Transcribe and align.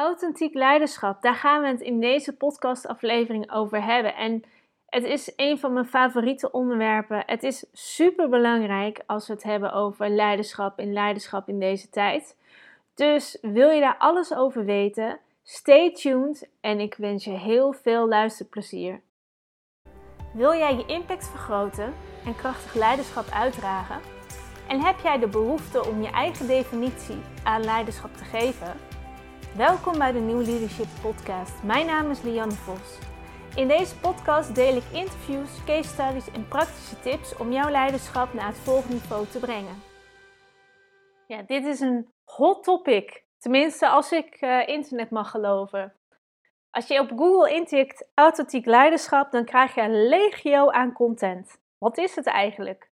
Authentiek 0.00 0.54
leiderschap, 0.54 1.22
daar 1.22 1.34
gaan 1.34 1.62
we 1.62 1.68
het 1.68 1.80
in 1.80 2.00
deze 2.00 2.36
podcastaflevering 2.36 3.52
over 3.52 3.84
hebben. 3.84 4.14
En 4.14 4.42
het 4.86 5.04
is 5.04 5.32
een 5.36 5.58
van 5.58 5.72
mijn 5.72 5.86
favoriete 5.86 6.50
onderwerpen. 6.50 7.22
Het 7.26 7.42
is 7.42 7.64
super 7.72 8.28
belangrijk 8.28 9.02
als 9.06 9.26
we 9.26 9.32
het 9.32 9.42
hebben 9.42 9.72
over 9.72 10.08
leiderschap 10.08 10.78
en 10.78 10.92
leiderschap 10.92 11.48
in 11.48 11.58
deze 11.58 11.90
tijd. 11.90 12.36
Dus 12.94 13.38
wil 13.40 13.70
je 13.70 13.80
daar 13.80 13.96
alles 13.98 14.34
over 14.34 14.64
weten? 14.64 15.18
Stay 15.42 15.92
tuned 15.92 16.48
en 16.60 16.80
ik 16.80 16.94
wens 16.94 17.24
je 17.24 17.30
heel 17.38 17.72
veel 17.72 18.08
luisterplezier. 18.08 19.00
Wil 20.32 20.54
jij 20.54 20.74
je 20.76 20.86
impact 20.86 21.28
vergroten 21.28 21.94
en 22.24 22.36
krachtig 22.36 22.74
leiderschap 22.74 23.28
uitdragen? 23.32 24.00
En 24.68 24.80
heb 24.80 24.98
jij 24.98 25.18
de 25.18 25.28
behoefte 25.28 25.86
om 25.86 26.02
je 26.02 26.10
eigen 26.10 26.46
definitie 26.46 27.20
aan 27.44 27.64
leiderschap 27.64 28.16
te 28.16 28.24
geven? 28.24 28.89
Welkom 29.56 29.98
bij 29.98 30.12
de 30.12 30.18
New 30.18 30.46
Leadership 30.46 30.86
Podcast. 31.02 31.62
Mijn 31.62 31.86
naam 31.86 32.10
is 32.10 32.22
Lianne 32.22 32.54
Vos. 32.54 32.98
In 33.56 33.68
deze 33.68 33.98
podcast 33.98 34.54
deel 34.54 34.76
ik 34.76 34.84
interviews, 34.92 35.64
case 35.64 35.88
studies 35.88 36.30
en 36.30 36.48
praktische 36.48 37.00
tips 37.00 37.36
om 37.36 37.52
jouw 37.52 37.70
leiderschap 37.70 38.32
naar 38.32 38.46
het 38.46 38.56
volgende 38.56 38.94
niveau 38.94 39.26
te 39.26 39.38
brengen. 39.38 39.82
Ja, 41.26 41.42
dit 41.42 41.64
is 41.64 41.80
een 41.80 42.12
hot 42.24 42.64
topic. 42.64 43.24
Tenminste, 43.38 43.88
als 43.88 44.12
ik 44.12 44.40
uh, 44.40 44.68
internet 44.68 45.10
mag 45.10 45.30
geloven. 45.30 45.94
Als 46.70 46.86
je 46.86 47.00
op 47.00 47.08
Google 47.16 47.54
intikt 47.54 48.08
authentiek 48.14 48.66
leiderschap, 48.66 49.30
dan 49.30 49.44
krijg 49.44 49.74
je 49.74 49.80
een 49.80 50.08
legio 50.08 50.70
aan 50.70 50.92
content. 50.92 51.60
Wat 51.78 51.98
is 51.98 52.16
het 52.16 52.26
eigenlijk? 52.26 52.90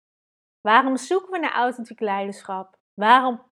Waarom 0.61 0.97
zoeken 0.97 1.31
we 1.31 1.39
naar 1.39 1.53
authentiek 1.53 2.01
leiderschap? 2.01 2.77
Waarom 2.95 3.43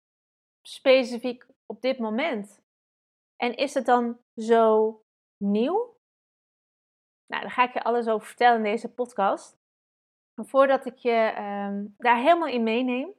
specifiek 0.62 1.46
op 1.66 1.80
dit 1.80 1.98
moment? 1.98 2.66
En 3.38 3.54
is 3.54 3.74
het 3.74 3.86
dan 3.86 4.18
zo 4.36 4.92
nieuw? 5.36 5.96
Nou, 7.26 7.42
daar 7.42 7.50
ga 7.50 7.64
ik 7.64 7.72
je 7.72 7.82
alles 7.82 8.08
over 8.08 8.26
vertellen 8.26 8.56
in 8.56 8.70
deze 8.70 8.92
podcast. 8.92 9.58
Voordat 10.34 10.86
ik 10.86 10.96
je 10.96 11.34
um, 11.38 11.94
daar 11.98 12.16
helemaal 12.16 12.48
in 12.48 12.62
meeneem, 12.62 13.14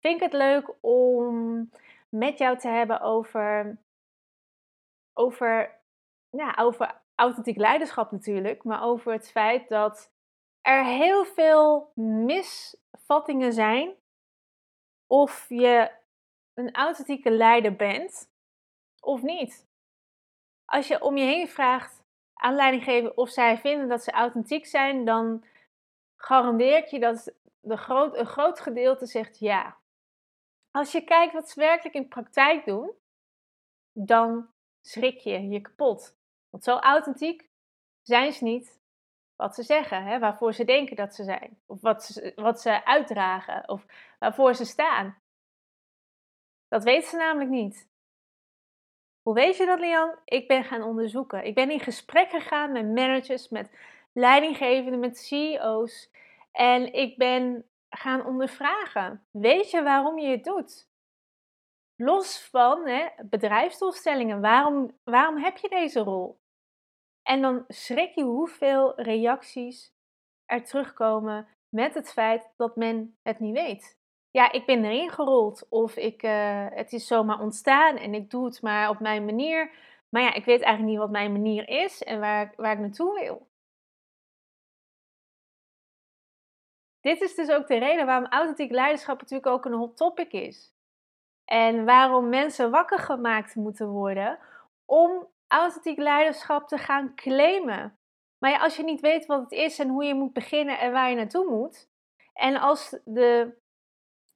vind 0.00 0.16
ik 0.16 0.22
het 0.22 0.32
leuk 0.32 0.74
om 0.80 1.70
met 2.08 2.38
jou 2.38 2.58
te 2.58 2.68
hebben 2.68 3.00
over, 3.00 3.78
over, 5.12 5.80
ja, 6.30 6.54
over 6.58 7.00
authentiek 7.14 7.56
leiderschap 7.56 8.10
natuurlijk, 8.10 8.64
maar 8.64 8.82
over 8.82 9.12
het 9.12 9.30
feit 9.30 9.68
dat 9.68 10.12
er 10.60 10.84
heel 10.84 11.24
veel 11.24 11.92
misvattingen 11.94 13.52
zijn 13.52 13.94
of 15.06 15.46
je 15.48 15.90
een 16.54 16.74
authentieke 16.74 17.30
leider 17.30 17.76
bent 17.76 18.30
of 19.00 19.22
niet. 19.22 19.66
Als 20.64 20.88
je 20.88 21.02
om 21.02 21.16
je 21.16 21.24
heen 21.24 21.48
vraagt 21.48 22.02
aanleiding 22.34 22.84
geven 22.84 23.16
of 23.16 23.30
zij 23.30 23.58
vinden 23.58 23.88
dat 23.88 24.02
ze 24.02 24.10
authentiek 24.10 24.66
zijn, 24.66 25.04
dan 25.04 25.44
garandeer 26.16 26.76
ik 26.76 26.86
je 26.86 27.00
dat 27.00 27.34
de 27.60 27.76
groot, 27.76 28.16
een 28.16 28.26
groot 28.26 28.60
gedeelte 28.60 29.06
zegt 29.06 29.38
ja. 29.38 29.76
Als 30.70 30.92
je 30.92 31.04
kijkt 31.04 31.32
wat 31.32 31.50
ze 31.50 31.60
werkelijk 31.60 31.94
in 31.94 32.08
praktijk 32.08 32.64
doen, 32.64 32.92
dan 33.92 34.48
schrik 34.80 35.18
je 35.18 35.48
je 35.48 35.60
kapot. 35.60 36.16
Want 36.50 36.64
zo 36.64 36.76
authentiek 36.76 37.48
zijn 38.02 38.32
ze 38.32 38.44
niet 38.44 38.80
wat 39.36 39.54
ze 39.54 39.62
zeggen, 39.62 40.04
hè, 40.04 40.18
waarvoor 40.18 40.52
ze 40.52 40.64
denken 40.64 40.96
dat 40.96 41.14
ze 41.14 41.24
zijn. 41.24 41.60
Of 41.66 41.80
wat 41.80 42.04
ze, 42.04 42.32
wat 42.36 42.60
ze 42.60 42.84
uitdragen, 42.84 43.68
of 43.68 43.86
waarvoor 44.18 44.54
ze 44.54 44.64
staan. 44.64 45.18
Dat 46.68 46.84
weten 46.84 47.08
ze 47.08 47.16
namelijk 47.16 47.50
niet. 47.50 47.88
Hoe 49.28 49.36
weet 49.36 49.56
je 49.56 49.66
dat, 49.66 49.80
Lian? 49.80 50.18
Ik 50.24 50.48
ben 50.48 50.64
gaan 50.64 50.82
onderzoeken. 50.82 51.44
Ik 51.44 51.54
ben 51.54 51.70
in 51.70 51.80
gesprek 51.80 52.30
gegaan 52.30 52.72
met 52.72 52.86
managers, 52.86 53.48
met 53.48 53.70
leidinggevenden, 54.12 55.00
met 55.00 55.18
CEO's. 55.18 56.10
En 56.52 56.92
ik 56.92 57.16
ben 57.16 57.68
gaan 57.90 58.26
ondervragen. 58.26 59.26
Weet 59.30 59.70
je 59.70 59.82
waarom 59.82 60.18
je 60.18 60.28
het 60.28 60.44
doet? 60.44 60.88
Los 61.96 62.48
van 62.50 62.86
hè, 62.86 63.08
bedrijfsdoelstellingen. 63.24 64.40
Waarom, 64.40 64.98
waarom 65.04 65.36
heb 65.36 65.56
je 65.56 65.68
deze 65.68 66.00
rol? 66.00 66.40
En 67.22 67.42
dan 67.42 67.64
schrik 67.68 68.14
je 68.14 68.24
hoeveel 68.24 69.00
reacties 69.00 69.94
er 70.44 70.64
terugkomen 70.64 71.48
met 71.68 71.94
het 71.94 72.12
feit 72.12 72.52
dat 72.56 72.76
men 72.76 73.18
het 73.22 73.38
niet 73.38 73.54
weet 73.54 73.97
ja, 74.30 74.52
ik 74.52 74.66
ben 74.66 74.84
erin 74.84 75.10
gerold. 75.10 75.66
Of 75.68 75.96
ik, 75.96 76.22
uh, 76.22 76.66
het 76.70 76.92
is 76.92 77.06
zomaar 77.06 77.40
ontstaan 77.40 77.96
en 77.96 78.14
ik 78.14 78.30
doe 78.30 78.44
het 78.44 78.62
maar 78.62 78.88
op 78.88 79.00
mijn 79.00 79.24
manier. 79.24 79.70
Maar 80.08 80.22
ja, 80.22 80.34
ik 80.34 80.44
weet 80.44 80.62
eigenlijk 80.62 80.92
niet 80.92 80.98
wat 80.98 81.10
mijn 81.10 81.32
manier 81.32 81.68
is 81.68 82.02
en 82.02 82.20
waar, 82.20 82.52
waar 82.56 82.72
ik 82.72 82.78
naartoe 82.78 83.20
wil. 83.20 83.46
Dit 87.00 87.20
is 87.20 87.34
dus 87.34 87.50
ook 87.50 87.66
de 87.66 87.78
reden 87.78 88.06
waarom 88.06 88.26
authentiek 88.26 88.70
leiderschap 88.70 89.20
natuurlijk 89.20 89.52
ook 89.52 89.64
een 89.64 89.72
hot 89.72 89.96
topic 89.96 90.32
is. 90.32 90.72
En 91.44 91.84
waarom 91.84 92.28
mensen 92.28 92.70
wakker 92.70 92.98
gemaakt 92.98 93.54
moeten 93.54 93.88
worden 93.88 94.38
om 94.84 95.26
authentiek 95.46 95.98
leiderschap 95.98 96.68
te 96.68 96.78
gaan 96.78 97.14
claimen. 97.14 97.98
Maar 98.38 98.50
ja, 98.50 98.58
als 98.58 98.76
je 98.76 98.82
niet 98.82 99.00
weet 99.00 99.26
wat 99.26 99.40
het 99.40 99.52
is 99.52 99.78
en 99.78 99.88
hoe 99.88 100.04
je 100.04 100.14
moet 100.14 100.32
beginnen 100.32 100.78
en 100.78 100.92
waar 100.92 101.10
je 101.10 101.16
naartoe 101.16 101.50
moet. 101.50 101.88
En 102.32 102.56
als 102.56 102.98
de 103.04 103.56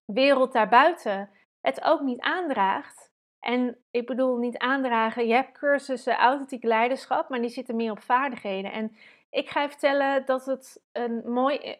wereld 0.04 0.52
daarbuiten 0.52 1.30
het 1.60 1.84
ook 1.84 2.00
niet 2.00 2.20
aandraagt. 2.20 3.10
En 3.40 3.76
ik 3.90 4.06
bedoel 4.06 4.36
niet 4.36 4.58
aandragen, 4.58 5.26
je 5.26 5.34
hebt 5.34 5.58
cursussen 5.58 6.16
authentiek 6.16 6.64
leiderschap, 6.64 7.28
maar 7.28 7.40
die 7.40 7.50
zitten 7.50 7.76
meer 7.76 7.90
op 7.90 8.02
vaardigheden. 8.02 8.72
En 8.72 8.96
ik 9.30 9.48
ga 9.48 9.62
je 9.62 9.68
vertellen 9.68 10.26
dat 10.26 10.46
het 10.46 10.82
een 10.92 11.22
mooi 11.32 11.56
eh, 11.56 11.76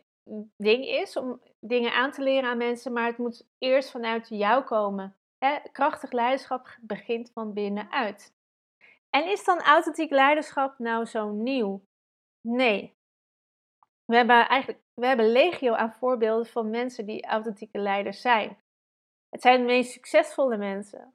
ding 0.56 0.84
is 0.84 1.16
om 1.16 1.40
dingen 1.60 1.92
aan 1.92 2.10
te 2.10 2.22
leren 2.22 2.50
aan 2.50 2.56
mensen, 2.56 2.92
maar 2.92 3.06
het 3.06 3.18
moet 3.18 3.46
eerst 3.58 3.90
vanuit 3.90 4.28
jou 4.28 4.64
komen. 4.64 5.16
Krachtig 5.72 6.12
leiderschap 6.12 6.76
begint 6.80 7.30
van 7.34 7.52
binnenuit. 7.52 8.34
En 9.10 9.30
is 9.30 9.44
dan 9.44 9.60
authentiek 9.60 10.10
leiderschap 10.10 10.78
nou 10.78 11.04
zo 11.04 11.30
nieuw? 11.30 11.84
Nee. 12.40 12.96
We 14.04 14.16
hebben 14.16 14.48
eigenlijk 14.48 14.81
we 14.94 15.06
hebben 15.06 15.32
legio 15.32 15.72
aan 15.72 15.92
voorbeelden 15.92 16.46
van 16.46 16.70
mensen 16.70 17.06
die 17.06 17.26
authentieke 17.26 17.78
leiders 17.78 18.20
zijn. 18.20 18.58
Het 19.28 19.40
zijn 19.40 19.60
de 19.60 19.66
meest 19.66 19.92
succesvolle 19.92 20.56
mensen. 20.56 21.14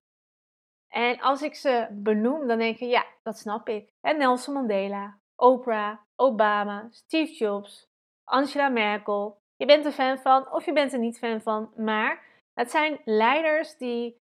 En 0.87 1.19
als 1.19 1.41
ik 1.41 1.55
ze 1.55 1.87
benoem, 1.91 2.47
dan 2.47 2.57
denk 2.57 2.77
je, 2.77 2.85
ja, 2.85 3.05
dat 3.23 3.37
snap 3.37 3.69
ik. 3.69 3.93
Nelson 4.01 4.53
Mandela, 4.53 5.17
Oprah, 5.35 5.97
Obama, 6.15 6.87
Steve 6.91 7.33
Jobs, 7.33 7.89
Angela 8.23 8.69
Merkel. 8.69 9.41
Je 9.55 9.65
bent 9.65 9.85
er 9.85 9.91
fan 9.91 10.17
van 10.17 10.51
of 10.51 10.65
je 10.65 10.73
bent 10.73 10.93
er 10.93 10.99
niet 10.99 11.17
fan 11.17 11.41
van, 11.41 11.71
maar 11.75 12.23
het 12.53 12.71
zijn 12.71 13.01
leiders 13.05 13.77
die 13.77 14.21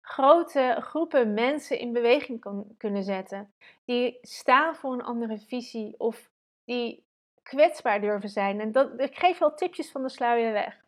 grote 0.00 0.76
groepen 0.80 1.34
mensen 1.34 1.78
in 1.78 1.92
beweging 1.92 2.44
kunnen 2.76 3.02
zetten. 3.02 3.54
Die 3.84 4.18
staan 4.22 4.74
voor 4.74 4.92
een 4.92 5.02
andere 5.02 5.38
visie 5.38 5.94
of 5.98 6.30
die 6.64 7.04
kwetsbaar 7.42 8.00
durven 8.00 8.28
zijn. 8.28 8.60
En 8.60 8.72
dat, 8.72 9.00
ik 9.00 9.18
geef 9.18 9.38
wel 9.38 9.54
tipjes 9.54 9.90
van 9.90 10.02
de 10.02 10.08
sluier 10.08 10.52
weg. 10.52 10.84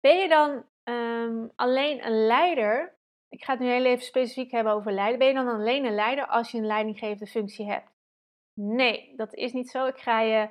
Ben 0.00 0.16
je 0.18 0.28
dan 0.28 0.64
ehm, 0.82 1.46
alleen 1.56 2.06
een 2.06 2.26
leider? 2.26 2.96
Ik 3.28 3.44
ga 3.44 3.52
het 3.52 3.60
nu 3.60 3.68
heel 3.68 3.84
even 3.84 4.04
specifiek 4.04 4.50
hebben 4.50 4.72
over 4.72 4.92
leiden. 4.92 5.18
Ben 5.18 5.28
je 5.28 5.34
dan 5.34 5.48
alleen 5.48 5.84
een 5.84 5.94
leider 5.94 6.26
als 6.26 6.50
je 6.50 6.58
een 6.58 6.66
leidinggevende 6.66 7.26
functie 7.26 7.66
hebt? 7.66 7.90
Nee, 8.54 9.12
dat 9.16 9.34
is 9.34 9.52
niet 9.52 9.70
zo. 9.70 9.86
Ik 9.86 9.98
ga 9.98 10.20
je 10.20 10.48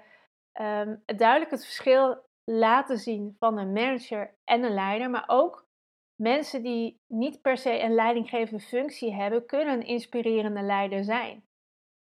um, 0.54 1.04
duidelijk 1.06 1.52
het 1.52 1.66
verschil 1.66 2.26
laten 2.44 2.98
zien 2.98 3.36
van 3.40 3.58
een 3.58 3.74
manager 3.74 4.36
en 4.44 4.64
een 4.64 4.74
leider. 4.74 5.10
Maar 5.10 5.24
ook 5.28 5.68
mensen 6.16 6.64
die 6.64 7.02
niet 7.08 7.42
per 7.42 7.58
se 7.58 7.80
een 7.80 7.94
leidinggevende 7.94 8.64
functie 8.64 9.14
hebben, 9.14 9.46
kunnen 9.46 9.74
een 9.74 9.86
inspirerende 9.86 10.62
leider 10.62 11.04
zijn. 11.04 11.46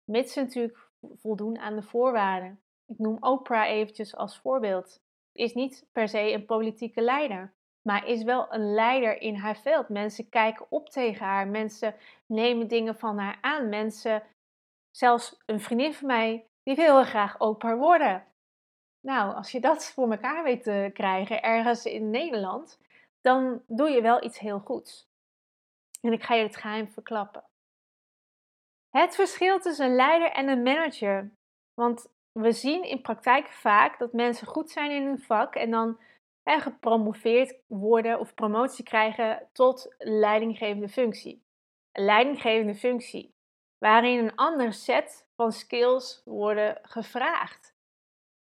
Mits 0.04 0.34
ze 0.34 0.42
natuurlijk 0.42 0.91
voldoen 1.14 1.60
aan 1.60 1.76
de 1.76 1.82
voorwaarden. 1.82 2.62
Ik 2.86 2.98
noem 2.98 3.18
Oprah 3.20 3.68
eventjes 3.68 4.16
als 4.16 4.40
voorbeeld. 4.40 5.02
Is 5.32 5.54
niet 5.54 5.88
per 5.92 6.08
se 6.08 6.32
een 6.32 6.46
politieke 6.46 7.02
leider, 7.02 7.54
maar 7.82 8.08
is 8.08 8.24
wel 8.24 8.54
een 8.54 8.74
leider 8.74 9.22
in 9.22 9.36
haar 9.36 9.58
veld. 9.58 9.90
Mensen 9.90 10.30
kijken 10.30 10.66
op 10.70 10.90
tegen 10.90 11.26
haar, 11.26 11.48
mensen 11.48 11.96
nemen 12.26 12.68
dingen 12.68 12.96
van 12.96 13.18
haar 13.18 13.38
aan. 13.42 13.70
Mensen, 13.70 14.24
zelfs 14.92 15.42
een 15.46 15.60
vriendin 15.60 15.94
van 15.94 16.08
mij, 16.08 16.48
die 16.64 16.76
wil 16.76 16.96
heel 16.96 17.04
graag 17.04 17.40
Oprah 17.40 17.80
worden. 17.80 18.26
Nou, 19.02 19.36
als 19.36 19.52
je 19.52 19.60
dat 19.60 19.92
voor 19.92 20.12
elkaar 20.12 20.44
weet 20.44 20.64
te 20.64 20.90
krijgen 20.94 21.42
ergens 21.42 21.86
in 21.86 22.10
Nederland, 22.10 22.80
dan 23.22 23.62
doe 23.68 23.90
je 23.90 24.02
wel 24.02 24.24
iets 24.24 24.40
heel 24.40 24.60
goeds. 24.60 25.10
En 26.02 26.14
ik 26.14 26.24
ga 26.24 26.34
je 26.36 26.44
het 26.44 26.56
geheim 26.56 26.92
verklappen. 26.92 27.51
Het 28.92 29.16
verschil 29.16 29.60
tussen 29.60 29.86
een 29.86 29.96
leider 29.96 30.32
en 30.32 30.48
een 30.48 30.64
manager. 30.64 31.32
Want 31.74 32.12
we 32.32 32.52
zien 32.52 32.84
in 32.84 33.02
praktijk 33.02 33.48
vaak 33.48 34.00
dat 34.00 34.14
mensen 34.14 34.48
goed 34.48 34.70
zijn 34.70 34.92
in 34.92 35.06
hun 35.06 35.22
vak 35.22 35.56
en 35.56 35.72
dan 35.72 36.00
hè, 36.44 36.60
gepromoveerd 36.60 37.56
worden 37.68 38.20
of 38.20 38.34
promotie 38.34 38.84
krijgen 38.84 39.50
tot 39.54 39.96
leidinggevende 39.98 40.90
functie. 40.90 41.44
een 41.92 42.06
leidinggevende 42.06 42.76
functie, 42.76 43.34
waarin 43.78 44.20
een 44.20 44.36
ander 44.36 44.74
set 44.74 45.28
van 45.36 45.52
skills 45.52 46.22
worden 46.26 46.80
gevraagd. 46.82 47.76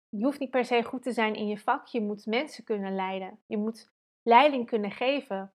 Je 0.08 0.24
hoeft 0.24 0.38
niet 0.38 0.50
per 0.50 0.64
se 0.64 0.82
goed 0.82 1.02
te 1.02 1.12
zijn 1.12 1.34
in 1.34 1.48
je 1.48 1.58
vak, 1.58 1.86
je 1.86 2.00
moet 2.00 2.26
mensen 2.26 2.64
kunnen 2.64 2.94
leiden. 2.94 3.38
Je 3.46 3.56
moet 3.56 3.92
leiding 4.22 4.66
kunnen 4.66 4.90
geven. 4.90 5.52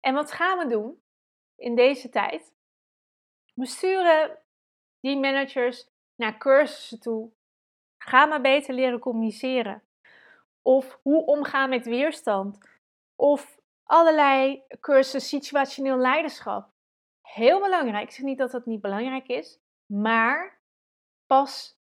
En 0.00 0.14
wat 0.14 0.32
gaan 0.32 0.58
we 0.58 0.66
doen 0.66 1.02
in 1.56 1.74
deze 1.74 2.08
tijd? 2.08 2.54
We 3.60 3.66
sturen 3.66 4.38
die 5.00 5.16
managers 5.16 5.88
naar 6.14 6.38
cursussen 6.38 7.00
toe. 7.00 7.30
Ga 7.98 8.26
maar 8.26 8.40
beter 8.40 8.74
leren 8.74 8.98
communiceren. 8.98 9.82
Of 10.62 10.98
hoe 11.02 11.24
omgaan 11.26 11.68
met 11.68 11.84
weerstand. 11.84 12.58
Of 13.16 13.60
allerlei 13.82 14.62
cursussen 14.80 15.20
situationeel 15.20 15.96
leiderschap. 15.96 16.70
Heel 17.22 17.60
belangrijk. 17.60 18.04
Ik 18.04 18.10
zeg 18.10 18.24
niet 18.24 18.38
dat 18.38 18.50
dat 18.50 18.66
niet 18.66 18.80
belangrijk 18.80 19.26
is, 19.26 19.58
maar 19.86 20.60
pas 21.26 21.78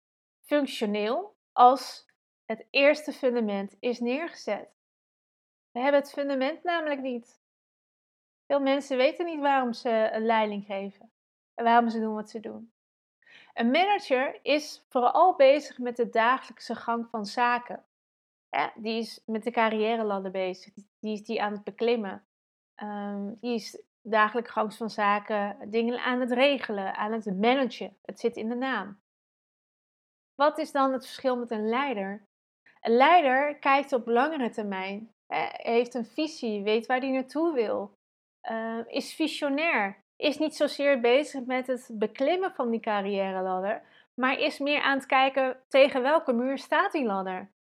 functioneel 0.44 1.37
als 1.52 2.06
het 2.44 2.67
eerste 2.70 3.12
fundament 3.12 3.76
is 3.81 4.00
neergezet. 4.00 4.69
We 5.70 5.81
hebben 5.81 6.00
het 6.00 6.12
fundament 6.12 6.62
namelijk 6.62 7.00
niet. 7.00 7.40
Veel 8.46 8.61
mensen 8.61 8.96
weten 8.96 9.25
niet 9.25 9.40
waarom 9.40 9.72
ze 9.72 10.11
een 10.12 10.26
leiding 10.26 10.64
geven 10.64 11.14
en 11.56 11.64
waarom 11.64 11.88
ze 11.88 12.00
doen 12.00 12.14
wat 12.14 12.31
ze 12.31 12.41
doen. 12.41 12.73
Een 13.55 13.70
manager 13.70 14.38
is 14.43 14.85
vooral 14.88 15.37
bezig 15.37 15.79
met 15.79 15.97
de 15.97 16.08
dagelijkse 16.08 16.75
gang 16.75 17.08
van 17.11 17.26
zaken. 17.26 17.85
die 18.75 18.99
is 18.99 19.23
met 19.26 19.44
de 19.44 19.50
carrière 19.50 20.31
bezig, 20.31 20.75
die 21.00 21.12
is 21.12 21.23
die 21.23 21.43
aan 21.43 21.53
het 21.53 21.64
beklimmen. 21.64 22.26
Um, 22.82 23.37
die 23.41 23.55
is 23.55 23.82
dagelijks 24.03 24.50
gang 24.50 24.75
van 24.75 24.91
zaken 24.91 25.70
dingen 25.70 25.99
aan 25.99 26.20
het 26.20 26.32
regelen, 26.32 26.97
aan 26.97 27.12
het 27.12 27.41
managen. 27.41 27.97
Het 28.03 28.20
zit 28.20 28.37
in 28.37 28.49
de 28.49 28.55
naam. 28.55 29.00
Wat 30.35 30.58
is 30.58 30.73
dan 30.73 30.93
het 30.93 31.05
verschil 31.05 31.37
met 31.37 31.50
een 31.50 31.69
leider? 31.69 32.26
Een 32.81 32.97
leider 32.97 33.58
kijkt 33.58 33.93
op 33.93 34.06
langere 34.06 34.50
termijn, 34.50 35.14
heeft 35.26 35.94
een 35.94 36.06
visie, 36.06 36.62
weet 36.62 36.87
waar 36.87 37.00
hij 37.00 37.11
naartoe 37.11 37.53
wil, 37.53 37.99
uh, 38.50 38.79
is 38.87 39.14
visionair, 39.14 40.05
is 40.16 40.38
niet 40.38 40.56
zozeer 40.56 41.00
bezig 41.00 41.44
met 41.44 41.66
het 41.66 41.90
beklimmen 41.92 42.54
van 42.54 42.70
die 42.70 42.80
carrière 42.80 43.42
ladder, 43.42 43.82
maar 44.14 44.38
is 44.38 44.58
meer 44.58 44.80
aan 44.80 44.96
het 44.96 45.06
kijken 45.06 45.62
tegen 45.68 46.02
welke 46.02 46.32
muur 46.32 46.58
staat 46.58 46.92
die 46.92 47.04
ladder. 47.04 47.54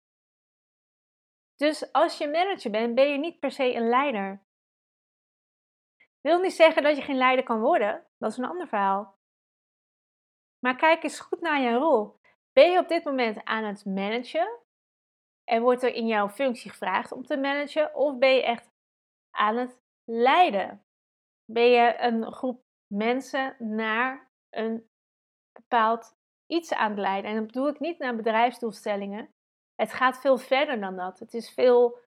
Dus 1.56 1.92
als 1.92 2.18
je 2.18 2.28
manager 2.28 2.72
bent, 2.72 2.96
ben 2.96 3.12
je 3.12 3.18
niet 3.18 3.40
per 3.40 3.52
se 3.52 3.76
een 3.76 3.90
leider. 3.90 4.44
Wil 6.22 6.40
niet 6.40 6.54
zeggen 6.54 6.84
dat 6.84 6.96
je 6.96 7.02
geen 7.02 7.18
leider 7.18 7.46
kan 7.46 7.60
worden, 7.60 8.08
dat 8.18 8.32
is 8.32 8.38
een 8.38 8.46
ander 8.46 8.68
verhaal. 8.68 9.18
Maar 10.60 10.76
kijk 10.76 11.04
eens 11.04 11.20
goed 11.20 11.42
naar 11.42 11.62
je 11.62 11.74
rol. 11.74 12.20
Ben 12.54 12.72
je 12.72 12.80
op 12.80 12.88
dit 12.88 13.04
moment 13.04 13.44
aan 13.44 13.64
het 13.64 13.86
managen? 13.86 14.60
En 15.44 15.62
wordt 15.62 15.84
er 15.84 15.94
in 15.94 16.08
jouw 16.08 16.30
functie 16.30 16.72
gevraagd 16.72 17.12
om 17.12 17.26
te 17.26 17.38
managen? 17.38 17.96
Of 17.96 18.18
ben 18.18 18.36
je 18.36 18.44
echt 18.44 18.72
aan 19.32 19.58
het 19.58 19.82
leiden? 20.04 20.85
Ben 21.46 21.70
je 21.70 21.96
een 22.00 22.32
groep 22.32 22.64
mensen 22.88 23.56
naar 23.60 24.30
een 24.50 24.90
bepaald 25.52 26.16
iets 26.48 26.74
aan 26.74 26.90
het 26.90 27.00
leiden? 27.00 27.30
En 27.30 27.36
dan 27.36 27.46
bedoel 27.46 27.68
ik 27.68 27.80
niet 27.80 28.00
naar 28.00 28.16
bedrijfsdoelstellingen. 28.16 29.34
Het 29.76 29.94
gaat 29.94 30.20
veel 30.20 30.38
verder 30.38 30.80
dan 30.80 30.96
dat. 30.96 31.20
Het 31.20 31.34
is 31.34 31.50
veel 31.50 31.98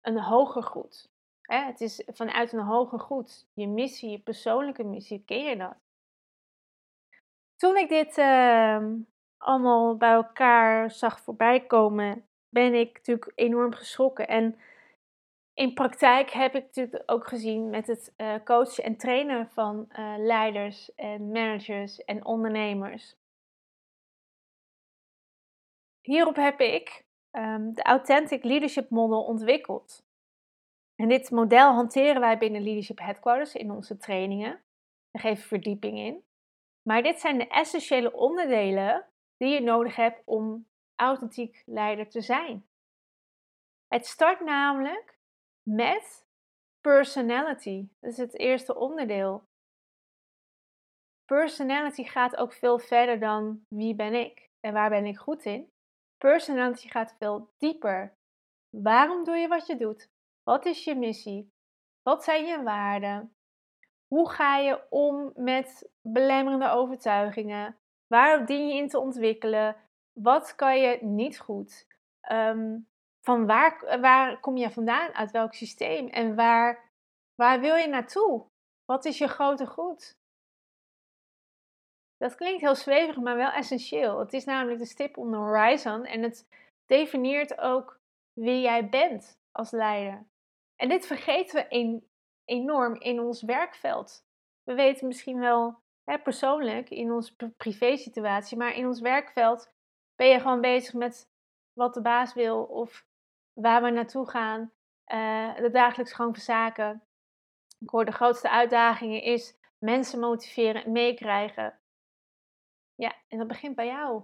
een 0.00 0.20
hoger 0.20 0.62
goed. 0.62 1.12
Het 1.42 1.80
is 1.80 2.02
vanuit 2.06 2.52
een 2.52 2.64
hoger 2.64 3.00
goed. 3.00 3.46
Je 3.52 3.68
missie, 3.68 4.10
je 4.10 4.18
persoonlijke 4.18 4.84
missie, 4.84 5.22
ken 5.24 5.44
je 5.44 5.56
dat? 5.56 5.76
Toen 7.56 7.76
ik 7.76 7.88
dit 7.88 8.18
ehm, 8.18 8.96
allemaal 9.38 9.96
bij 9.96 10.12
elkaar 10.12 10.90
zag 10.90 11.20
voorbij 11.20 11.66
komen, 11.66 12.28
ben 12.48 12.74
ik 12.74 12.96
natuurlijk 12.96 13.32
enorm 13.34 13.72
geschrokken. 13.72 14.28
En 14.28 14.58
in 15.54 15.74
praktijk 15.74 16.30
heb 16.30 16.54
ik 16.54 16.64
natuurlijk 16.64 17.02
ook 17.06 17.28
gezien 17.28 17.70
met 17.70 17.86
het 17.86 18.14
uh, 18.16 18.34
coachen 18.44 18.84
en 18.84 18.96
trainen 18.96 19.50
van 19.50 19.88
uh, 19.88 20.14
leiders 20.18 20.94
en 20.94 21.30
managers 21.30 22.04
en 22.04 22.24
ondernemers. 22.24 23.16
Hierop 26.00 26.36
heb 26.36 26.60
ik 26.60 27.04
um, 27.32 27.74
de 27.74 27.82
Authentic 27.82 28.44
Leadership 28.44 28.90
Model 28.90 29.24
ontwikkeld. 29.24 30.04
En 30.96 31.08
dit 31.08 31.30
model 31.30 31.72
hanteren 31.72 32.20
wij 32.20 32.38
binnen 32.38 32.62
Leadership 32.62 32.98
Headquarters 32.98 33.54
in 33.54 33.70
onze 33.70 33.96
trainingen. 33.96 34.62
We 35.10 35.18
geven 35.18 35.44
verdieping 35.44 35.98
in. 35.98 36.24
Maar 36.82 37.02
dit 37.02 37.20
zijn 37.20 37.38
de 37.38 37.48
essentiële 37.48 38.12
onderdelen 38.12 39.06
die 39.36 39.48
je 39.48 39.60
nodig 39.60 39.96
hebt 39.96 40.22
om 40.24 40.66
authentiek 40.94 41.62
leider 41.66 42.08
te 42.08 42.20
zijn. 42.20 42.66
Het 43.88 44.06
start 44.06 44.40
namelijk 44.40 45.13
met 45.64 46.26
personality. 46.80 47.88
Dat 48.00 48.10
is 48.10 48.16
het 48.16 48.38
eerste 48.38 48.74
onderdeel. 48.74 49.44
Personality 51.24 52.04
gaat 52.04 52.36
ook 52.36 52.52
veel 52.52 52.78
verder 52.78 53.20
dan 53.20 53.64
wie 53.68 53.94
ben 53.94 54.14
ik 54.14 54.50
en 54.60 54.72
waar 54.72 54.90
ben 54.90 55.04
ik 55.04 55.18
goed 55.18 55.44
in. 55.44 55.72
Personality 56.18 56.88
gaat 56.88 57.14
veel 57.18 57.52
dieper. 57.58 58.16
Waarom 58.70 59.24
doe 59.24 59.36
je 59.36 59.48
wat 59.48 59.66
je 59.66 59.76
doet? 59.76 60.10
Wat 60.42 60.64
is 60.64 60.84
je 60.84 60.94
missie? 60.94 61.52
Wat 62.02 62.24
zijn 62.24 62.46
je 62.46 62.62
waarden? 62.62 63.36
Hoe 64.06 64.30
ga 64.30 64.56
je 64.56 64.90
om 64.90 65.32
met 65.34 65.90
belemmerende 66.00 66.68
overtuigingen? 66.68 67.78
Waar 68.06 68.46
dien 68.46 68.68
je 68.68 68.74
in 68.74 68.88
te 68.88 68.98
ontwikkelen? 68.98 69.76
Wat 70.12 70.54
kan 70.54 70.80
je 70.80 70.98
niet 71.00 71.38
goed? 71.38 71.86
Ehm, 72.20 72.76
van 73.24 73.46
waar, 73.46 74.00
waar 74.00 74.40
kom 74.40 74.56
je 74.56 74.70
vandaan? 74.70 75.12
Uit 75.12 75.30
welk 75.30 75.54
systeem? 75.54 76.08
En 76.08 76.34
waar, 76.34 76.90
waar 77.34 77.60
wil 77.60 77.74
je 77.74 77.88
naartoe? 77.88 78.46
Wat 78.84 79.04
is 79.04 79.18
je 79.18 79.28
grote 79.28 79.66
goed? 79.66 80.18
Dat 82.16 82.34
klinkt 82.34 82.60
heel 82.60 82.74
zweverig, 82.74 83.16
maar 83.16 83.36
wel 83.36 83.50
essentieel. 83.50 84.18
Het 84.18 84.32
is 84.32 84.44
namelijk 84.44 84.78
de 84.78 84.86
stip 84.86 85.16
on 85.16 85.30
the 85.30 85.36
horizon 85.36 86.04
en 86.04 86.22
het 86.22 86.48
definieert 86.86 87.58
ook 87.58 88.00
wie 88.32 88.60
jij 88.60 88.88
bent 88.88 89.38
als 89.52 89.70
leider. 89.70 90.26
En 90.76 90.88
dit 90.88 91.06
vergeten 91.06 91.66
we 91.68 92.02
enorm 92.44 92.94
in 92.94 93.20
ons 93.20 93.42
werkveld. 93.42 94.24
We 94.62 94.74
weten 94.74 95.06
misschien 95.06 95.38
wel 95.38 95.82
hè, 96.04 96.18
persoonlijk 96.18 96.90
in 96.90 97.12
onze 97.12 97.34
privésituatie, 97.56 98.56
maar 98.56 98.74
in 98.74 98.86
ons 98.86 99.00
werkveld 99.00 99.72
ben 100.16 100.26
je 100.26 100.40
gewoon 100.40 100.60
bezig 100.60 100.94
met 100.94 101.28
wat 101.72 101.94
de 101.94 102.00
baas 102.00 102.34
wil 102.34 102.64
of 102.64 103.06
waar 103.54 103.82
we 103.82 103.90
naartoe 103.90 104.30
gaan, 104.30 104.72
uh, 105.06 105.56
de 105.56 105.70
dagelijks 105.70 106.12
gang 106.12 106.34
van 106.34 106.44
zaken. 106.44 107.02
Ik 107.78 107.90
hoor 107.90 108.04
de 108.04 108.12
grootste 108.12 108.50
uitdagingen 108.50 109.22
is 109.22 109.56
mensen 109.78 110.18
motiveren 110.18 110.84
en 110.84 110.92
meekrijgen. 110.92 111.78
Ja, 112.94 113.14
en 113.28 113.38
dat 113.38 113.46
begint 113.46 113.74
bij 113.74 113.86
jou. 113.86 114.22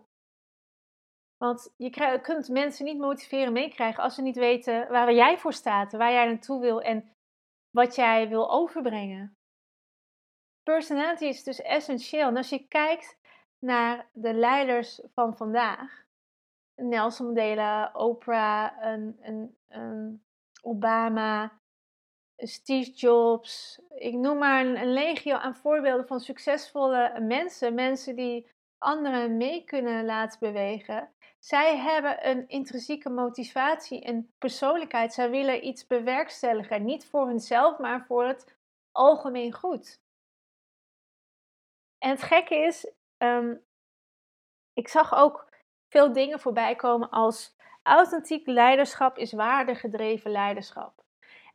Want 1.37 1.75
je 1.77 2.19
kunt 2.23 2.49
mensen 2.49 2.85
niet 2.85 2.99
motiveren 2.99 3.53
meekrijgen 3.53 4.03
als 4.03 4.15
ze 4.15 4.23
niet 4.23 4.37
weten 4.37 4.89
waar 4.89 5.13
jij 5.13 5.39
voor 5.39 5.53
staat, 5.53 5.93
waar 5.93 6.13
jij 6.13 6.27
naartoe 6.27 6.61
wil 6.61 6.83
en 6.83 7.17
wat 7.71 7.95
jij 7.95 8.29
wil 8.29 8.51
overbrengen. 8.51 9.37
Personality 10.63 11.25
is 11.25 11.43
dus 11.43 11.61
essentieel. 11.61 12.29
En 12.29 12.37
als 12.37 12.49
je 12.49 12.69
kijkt 12.69 13.19
naar 13.59 14.11
de 14.13 14.35
leiders 14.35 15.01
van 15.15 15.37
vandaag, 15.37 16.05
Nelson 16.81 17.27
Mandela, 17.27 17.91
Oprah, 17.93 18.71
een, 18.81 19.19
een, 19.21 19.57
een 19.69 20.23
Obama, 20.63 21.61
Steve 22.37 22.91
Jobs, 22.91 23.81
ik 23.95 24.15
noem 24.15 24.39
maar 24.39 24.67
een, 24.67 24.93
legio 24.93 25.35
aan 25.35 25.57
voorbeelden 25.57 26.07
van 26.07 26.21
succesvolle 26.21 27.21
mensen, 27.21 27.75
mensen 27.75 28.17
die 28.17 28.51
anderen 28.79 29.37
mee 29.37 29.65
kunnen 29.65 30.05
laten 30.05 30.39
bewegen. 30.39 31.11
Zij 31.39 31.77
hebben 31.77 32.29
een 32.29 32.49
intrinsieke 32.49 33.09
motivatie, 33.09 34.09
een 34.09 34.33
persoonlijkheid. 34.39 35.13
Zij 35.13 35.31
willen 35.31 35.67
iets 35.67 35.87
bewerkstelligen. 35.87 36.85
Niet 36.85 37.07
voor 37.07 37.27
hunzelf, 37.27 37.79
maar 37.79 38.07
voor 38.07 38.25
het 38.25 38.57
algemeen 38.93 39.53
goed. 39.53 40.01
En 41.99 42.11
het 42.11 42.23
gekke 42.23 42.55
is, 42.55 42.93
ehm, 43.17 43.55
ik 44.73 44.89
zag 44.89 45.15
ook 45.15 45.50
veel 45.91 46.13
dingen 46.13 46.41
voorbij 46.41 46.77
komen 46.77 47.11
als 47.11 47.57
authentiek 47.83 48.47
leiderschap 48.47 49.19
is 49.19 49.33
waardegedreven 49.33 50.31
leiderschap. 50.31 51.05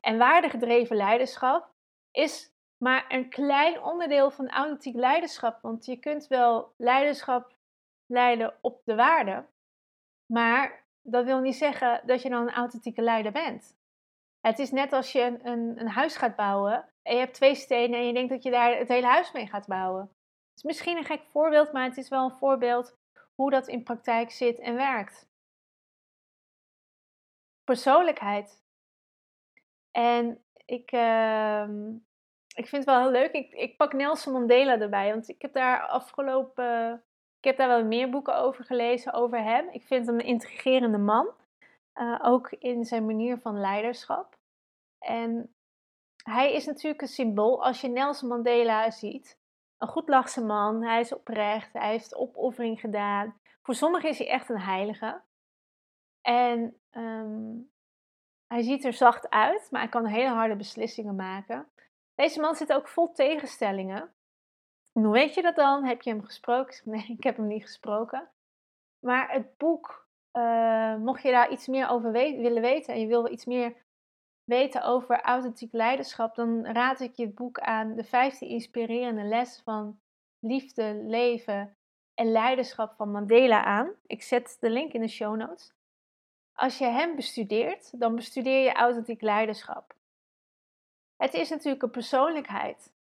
En 0.01 0.17
waardegedreven 0.17 0.95
leiderschap 0.95 1.69
is 2.11 2.53
maar 2.77 3.05
een 3.07 3.29
klein 3.29 3.81
onderdeel 3.81 4.31
van 4.31 4.49
authentiek 4.49 4.95
leiderschap. 4.95 5.61
Want 5.61 5.85
je 5.85 5.97
kunt 5.97 6.27
wel 6.27 6.73
leiderschap 6.77 7.55
leiden 8.05 8.53
op 8.61 8.81
de 8.85 8.95
waarde, 8.95 9.45
maar 10.25 10.85
dat 11.01 11.25
wil 11.25 11.39
niet 11.39 11.55
zeggen 11.55 12.01
dat 12.05 12.21
je 12.21 12.29
dan 12.29 12.41
een 12.41 12.53
authentieke 12.53 13.01
leider 13.01 13.31
bent. 13.31 13.77
Het 14.39 14.59
is 14.59 14.71
net 14.71 14.93
als 14.93 15.11
je 15.11 15.21
een, 15.21 15.47
een, 15.47 15.79
een 15.79 15.87
huis 15.87 16.15
gaat 16.15 16.35
bouwen. 16.35 16.89
en 17.01 17.13
je 17.13 17.19
hebt 17.19 17.33
twee 17.33 17.55
stenen 17.55 17.99
en 17.99 18.07
je 18.07 18.13
denkt 18.13 18.29
dat 18.29 18.43
je 18.43 18.51
daar 18.51 18.77
het 18.77 18.87
hele 18.87 19.07
huis 19.07 19.31
mee 19.31 19.47
gaat 19.47 19.67
bouwen. 19.67 20.01
Het 20.01 20.55
is 20.55 20.63
misschien 20.63 20.97
een 20.97 21.03
gek 21.03 21.23
voorbeeld, 21.23 21.71
maar 21.71 21.83
het 21.83 21.97
is 21.97 22.09
wel 22.09 22.23
een 22.23 22.37
voorbeeld 22.37 22.97
hoe 23.35 23.51
dat 23.51 23.67
in 23.67 23.83
praktijk 23.83 24.31
zit 24.31 24.59
en 24.59 24.75
werkt. 24.75 25.27
Persoonlijkheid. 27.63 28.63
En 29.91 30.43
ik, 30.65 30.91
ehm, 30.91 31.89
ik 32.55 32.67
vind 32.67 32.71
het 32.71 32.85
wel 32.85 32.99
heel 32.99 33.11
leuk. 33.11 33.31
Ik, 33.31 33.53
ik 33.53 33.77
pak 33.77 33.93
Nelson 33.93 34.33
Mandela 34.33 34.79
erbij, 34.79 35.09
want 35.11 35.29
ik 35.29 35.41
heb 35.41 35.53
daar 35.53 35.87
afgelopen. 35.87 37.03
Ik 37.37 37.43
heb 37.43 37.57
daar 37.57 37.67
wel 37.67 37.85
meer 37.85 38.09
boeken 38.09 38.35
over 38.35 38.63
gelezen, 38.65 39.13
over 39.13 39.43
hem. 39.43 39.69
Ik 39.69 39.83
vind 39.83 40.05
hem 40.05 40.19
een 40.19 40.25
intrigerende 40.25 40.97
man. 40.97 41.27
Uh, 41.95 42.19
ook 42.21 42.51
in 42.51 42.85
zijn 42.85 43.05
manier 43.05 43.37
van 43.37 43.59
leiderschap. 43.59 44.37
En 44.99 45.55
hij 46.23 46.53
is 46.53 46.65
natuurlijk 46.65 47.01
een 47.01 47.07
symbool. 47.07 47.63
Als 47.63 47.81
je 47.81 47.87
Nelson 47.87 48.29
Mandela 48.29 48.91
ziet, 48.91 49.39
een 49.77 49.87
goed 49.87 50.07
lachse 50.07 50.43
man, 50.43 50.83
hij 50.83 50.99
is 50.99 51.13
oprecht, 51.13 51.73
hij 51.73 51.89
heeft 51.89 52.15
opoffering 52.15 52.79
gedaan. 52.79 53.39
Voor 53.61 53.75
sommigen 53.75 54.09
is 54.09 54.17
hij 54.17 54.29
echt 54.29 54.49
een 54.49 54.61
heilige. 54.61 55.21
En 56.21 56.79
um, 56.91 57.71
hij 58.47 58.61
ziet 58.61 58.85
er 58.85 58.93
zacht 58.93 59.29
uit, 59.29 59.67
maar 59.71 59.81
hij 59.81 59.89
kan 59.89 60.05
hele 60.05 60.29
harde 60.29 60.55
beslissingen 60.55 61.15
maken. 61.15 61.67
Deze 62.15 62.39
man 62.39 62.55
zit 62.55 62.73
ook 62.73 62.87
vol 62.87 63.11
tegenstellingen. 63.11 64.13
En 64.93 65.03
hoe 65.03 65.13
weet 65.13 65.33
je 65.33 65.41
dat 65.41 65.55
dan? 65.55 65.83
Heb 65.83 66.01
je 66.01 66.09
hem 66.09 66.23
gesproken? 66.23 66.81
Nee, 66.83 67.05
ik 67.17 67.23
heb 67.23 67.37
hem 67.37 67.47
niet 67.47 67.63
gesproken. 67.63 68.29
Maar 68.99 69.31
het 69.31 69.57
boek, 69.57 70.07
uh, 70.33 70.95
mocht 70.95 71.21
je 71.21 71.31
daar 71.31 71.51
iets 71.51 71.67
meer 71.67 71.89
over 71.89 72.11
willen 72.11 72.61
weten 72.61 72.93
en 72.93 72.99
je 72.99 73.07
wil 73.07 73.31
iets 73.31 73.45
meer 73.45 73.75
weten 74.45 74.83
over 74.83 75.21
authentiek 75.21 75.73
leiderschap, 75.73 76.35
dan 76.35 76.65
raad 76.65 76.99
ik 76.99 77.15
je 77.15 77.25
het 77.25 77.35
boek 77.35 77.59
aan 77.59 77.95
De 77.95 78.03
15 78.03 78.47
inspirerende 78.47 79.23
lessen 79.23 79.63
van 79.63 79.99
liefde, 80.39 80.93
leven 81.03 81.77
en 82.13 82.31
leiderschap 82.31 82.95
van 82.95 83.11
Mandela 83.11 83.63
aan. 83.63 83.91
Ik 84.05 84.23
zet 84.23 84.57
de 84.59 84.69
link 84.69 84.93
in 84.93 85.01
de 85.01 85.07
show 85.07 85.35
notes. 85.35 85.73
Als 86.53 86.77
je 86.77 86.85
hem 86.85 87.15
bestudeert, 87.15 87.99
dan 87.99 88.15
bestudeer 88.15 88.63
je 88.63 88.73
authentiek 88.73 89.21
leiderschap. 89.21 89.95
Het 91.15 91.33
is 91.33 91.49
natuurlijk 91.49 91.83
een 91.83 91.91
persoonlijkheid. 91.91 92.93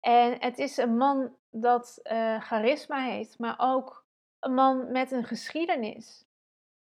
En 0.00 0.40
het 0.40 0.58
is 0.58 0.76
een 0.76 0.96
man 0.96 1.36
dat 1.50 2.00
uh, 2.02 2.40
charisma 2.40 3.04
heeft, 3.04 3.38
maar 3.38 3.54
ook 3.58 4.06
een 4.40 4.54
man 4.54 4.92
met 4.92 5.10
een 5.10 5.24
geschiedenis. 5.24 6.24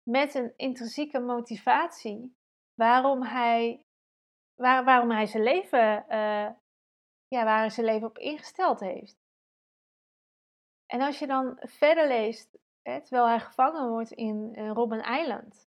Met 0.03 0.35
een 0.35 0.53
intrinsieke 0.55 1.19
motivatie 1.19 2.36
waarom 2.77 3.23
hij, 3.23 3.85
waar, 4.55 4.83
waarom 4.83 5.11
hij 5.11 5.25
zijn 5.25 5.43
leven, 5.43 6.05
uh, 6.09 6.49
ja, 7.27 7.43
waar 7.43 7.71
zijn 7.71 7.85
leven 7.85 8.07
op 8.07 8.17
ingesteld 8.17 8.79
heeft. 8.79 9.17
En 10.85 11.01
als 11.01 11.19
je 11.19 11.27
dan 11.27 11.57
verder 11.59 12.07
leest, 12.07 12.57
hè, 12.81 13.01
terwijl 13.01 13.27
hij 13.27 13.39
gevangen 13.39 13.89
wordt 13.89 14.11
in 14.11 14.53
uh, 14.53 14.71
Robben 14.71 15.19
Island, 15.19 15.69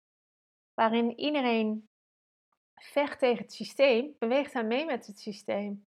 waarin 0.73 1.19
iedereen 1.19 1.89
vecht 2.75 3.19
tegen 3.19 3.43
het 3.43 3.53
systeem, 3.53 4.15
beweegt 4.19 4.53
hij 4.53 4.63
mee 4.63 4.85
met 4.85 5.07
het 5.07 5.19
systeem. 5.19 5.87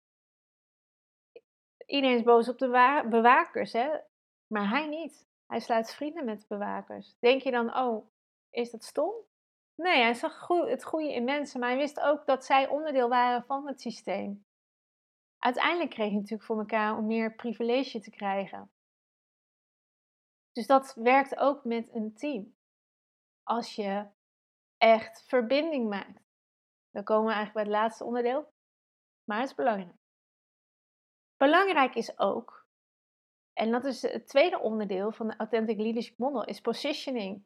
Iedereen 1.86 2.16
is 2.16 2.22
boos 2.22 2.48
op 2.48 2.58
de 2.58 3.06
bewakers, 3.10 3.72
hè? 3.72 3.98
maar 4.46 4.68
hij 4.68 4.86
niet. 4.86 5.30
Hij 5.46 5.60
sluit 5.60 5.94
vrienden 5.94 6.24
met 6.24 6.40
de 6.40 6.46
bewakers. 6.48 7.16
Denk 7.18 7.42
je 7.42 7.50
dan, 7.50 7.76
oh, 7.76 8.10
is 8.50 8.70
dat 8.70 8.84
stom? 8.84 9.14
Nee, 9.82 10.02
hij 10.02 10.14
zag 10.14 10.48
het 10.48 10.84
goede 10.84 11.12
in 11.12 11.24
mensen, 11.24 11.60
maar 11.60 11.68
hij 11.68 11.78
wist 11.78 12.00
ook 12.00 12.26
dat 12.26 12.44
zij 12.44 12.68
onderdeel 12.68 13.08
waren 13.08 13.44
van 13.44 13.66
het 13.66 13.80
systeem. 13.80 14.46
Uiteindelijk 15.38 15.90
kreeg 15.90 16.08
hij 16.08 16.16
natuurlijk 16.16 16.42
voor 16.42 16.58
elkaar 16.58 16.96
om 16.96 17.06
meer 17.06 17.34
privilege 17.34 18.00
te 18.00 18.10
krijgen. 18.10 18.70
Dus 20.52 20.66
dat 20.66 20.94
werkt 20.94 21.36
ook 21.36 21.64
met 21.64 21.94
een 21.94 22.14
team. 22.14 22.56
Als 23.42 23.74
je 23.74 24.06
echt 24.78 25.24
verbinding 25.26 25.88
maakt. 25.88 26.22
Dan 26.90 27.04
komen 27.04 27.26
we 27.26 27.32
eigenlijk 27.32 27.66
bij 27.66 27.74
het 27.74 27.82
laatste 27.82 28.04
onderdeel. 28.04 28.52
Maar 29.24 29.40
het 29.40 29.48
is 29.48 29.54
belangrijk. 29.54 29.96
Belangrijk 31.36 31.94
is 31.94 32.18
ook, 32.18 32.66
en 33.52 33.70
dat 33.70 33.84
is 33.84 34.02
het 34.02 34.28
tweede 34.28 34.58
onderdeel 34.58 35.12
van 35.12 35.28
de 35.28 35.36
Authentic 35.36 35.78
Leadership 35.78 36.18
Model, 36.18 36.44
is 36.44 36.60
positioning. 36.60 37.44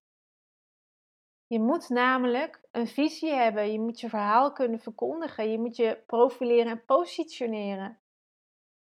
Je 1.46 1.60
moet 1.60 1.88
namelijk 1.88 2.60
een 2.70 2.86
visie 2.86 3.32
hebben. 3.32 3.72
Je 3.72 3.80
moet 3.80 4.00
je 4.00 4.08
verhaal 4.08 4.52
kunnen 4.52 4.80
verkondigen. 4.80 5.50
Je 5.50 5.58
moet 5.58 5.76
je 5.76 6.02
profileren 6.06 6.72
en 6.72 6.84
positioneren. 6.84 7.98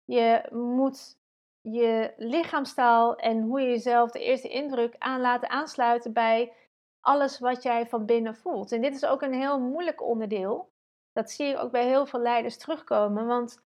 Je 0.05 0.49
moet 0.53 1.19
je 1.61 2.15
lichaamstaal 2.17 3.17
en 3.17 3.43
hoe 3.43 3.61
je 3.61 3.69
jezelf 3.69 4.11
de 4.11 4.25
eerste 4.25 4.49
indruk 4.49 4.95
aan 4.99 5.21
laten 5.21 5.51
aansluiten 5.51 6.13
bij 6.13 6.53
alles 7.01 7.39
wat 7.39 7.63
jij 7.63 7.87
van 7.87 8.07
binnen 8.07 8.37
voelt. 8.37 8.73
En 8.73 8.81
dit 8.81 8.95
is 8.95 9.05
ook 9.05 9.23
een 9.23 9.35
heel 9.35 9.61
moeilijk 9.61 10.03
onderdeel. 10.03 10.73
Dat 11.13 11.31
zie 11.31 11.47
je 11.47 11.59
ook 11.59 11.71
bij 11.71 11.87
heel 11.87 12.07
veel 12.07 12.21
leiders 12.21 12.57
terugkomen. 12.57 13.27
Want 13.27 13.63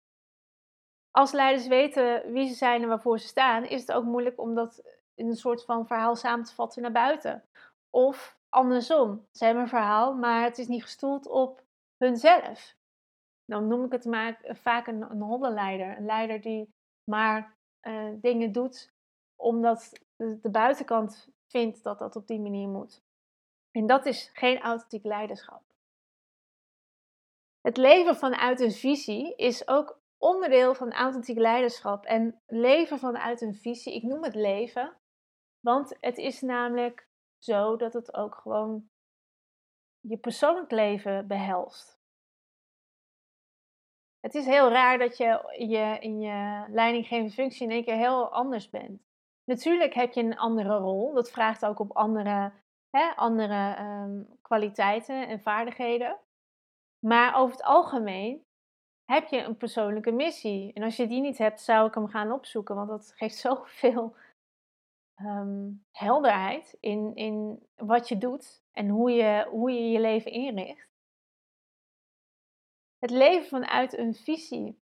als 1.11 1.33
leiders 1.33 1.67
weten 1.67 2.33
wie 2.33 2.49
ze 2.49 2.55
zijn 2.55 2.83
en 2.83 2.89
waarvoor 2.89 3.19
ze 3.19 3.27
staan, 3.27 3.65
is 3.65 3.81
het 3.81 3.93
ook 3.93 4.05
moeilijk 4.05 4.41
om 4.41 4.55
dat 4.55 4.83
in 5.15 5.27
een 5.27 5.37
soort 5.37 5.65
van 5.65 5.87
verhaal 5.87 6.17
samen 6.17 6.45
te 6.45 6.55
vatten 6.55 6.83
naar 6.83 6.93
buiten. 6.93 7.45
Of 7.91 8.38
andersom, 8.49 9.27
ze 9.33 9.45
hebben 9.45 9.63
een 9.63 9.69
verhaal, 9.69 10.15
maar 10.15 10.43
het 10.43 10.59
is 10.59 10.69
niet 10.69 10.83
gestoeld 10.83 11.29
op 11.29 11.63
hunzelf. 11.97 12.77
Dan 13.45 13.67
noem 13.67 13.85
ik 13.85 13.93
het 13.93 14.05
maar 14.05 14.41
vaak 14.49 14.87
een, 14.87 15.03
een 15.11 15.23
hondenleider. 15.23 15.97
Een 15.97 16.07
leider 16.07 16.41
die 16.41 16.75
maar 17.05 17.57
uh, 17.83 18.09
dingen 18.21 18.53
doet 18.53 18.93
omdat 19.37 19.93
de, 20.17 20.39
de 20.41 20.51
buitenkant 20.51 21.29
vindt 21.47 21.83
dat 21.83 21.99
dat 21.99 22.17
op 22.17 22.27
die 22.27 22.41
manier 22.41 22.69
moet. 22.69 23.03
En 23.71 23.87
dat 23.87 24.07
is 24.07 24.31
geen 24.33 24.61
authentiek 24.61 25.05
leiderschap. 25.05 25.63
Het 27.61 27.77
leven 27.77 28.17
vanuit 28.17 28.61
een 28.61 28.73
visie 28.73 29.37
is 29.37 29.69
ook 29.69 30.01
onderdeel 30.19 30.75
van 30.75 30.93
authentiek 30.93 31.39
leiderschap. 31.39 32.05
En 32.05 32.41
leven 32.47 32.99
vanuit 32.99 33.41
een 33.41 33.55
visie, 33.55 33.95
ik 33.95 34.03
noem 34.03 34.23
het 34.25 34.35
leven, 34.35 34.97
want 35.61 35.97
het 36.01 36.19
is 36.19 36.41
namelijk 36.41 37.08
zo 37.39 37.77
dat 37.77 37.93
het 37.93 38.15
ook 38.15 38.35
gewoon 38.35 38.89
je 40.01 40.17
persoonlijk 40.17 40.71
leven 40.71 41.27
behelst. 41.27 41.99
Het 44.21 44.35
is 44.35 44.47
heel 44.47 44.71
raar 44.71 44.99
dat 44.99 45.17
je, 45.17 45.55
je 45.69 45.97
in 46.01 46.21
je 46.21 46.65
leidinggevende 46.69 47.33
functie 47.33 47.67
in 47.67 47.73
één 47.73 47.85
keer 47.85 47.97
heel 47.97 48.33
anders 48.33 48.71
bent. 48.71 49.03
Natuurlijk 49.45 49.95
heb 49.95 50.13
je 50.13 50.23
een 50.23 50.39
andere 50.39 50.77
rol, 50.77 51.15
dat 51.15 51.31
vraagt 51.31 51.65
ook 51.65 51.79
op 51.79 51.97
andere 51.97 52.53
hè, 52.91 53.17
andere 53.17 53.75
ehm, 53.75 54.23
kwaliteiten 54.43 55.29
en 55.29 55.41
vaardigheden. 55.41 56.19
Maar 56.99 57.37
over 57.37 57.57
het 57.57 57.65
algemeen 57.65 58.47
heb 59.05 59.29
je 59.29 59.43
een 59.43 59.57
persoonlijke 59.57 60.13
missie. 60.13 60.73
En 60.73 60.83
als 60.83 60.97
je 60.97 61.07
die 61.07 61.21
niet 61.21 61.39
hebt, 61.39 61.61
zou 61.61 61.89
ik 61.89 61.95
hem 61.95 62.09
gaan 62.09 62.33
opzoeken, 62.33 62.75
want 62.75 62.89
dat 62.89 63.13
geeft 63.17 63.37
zoveel 63.47 64.15
um, 65.21 65.85
helderheid 65.93 66.77
in, 66.81 67.15
in 67.15 67.67
wat 67.77 68.09
je 68.09 68.19
doet 68.19 68.63
en 68.73 68.89
hoe 68.89 69.11
je, 69.11 69.47
hoe 69.51 69.71
je 69.71 69.91
je 69.91 70.01
leven 70.01 70.33
inricht. 70.33 70.89
Het 72.99 73.11
leven 73.11 73.49
vanuit 73.49 73.99
een 73.99 74.15
visie. 74.15 74.83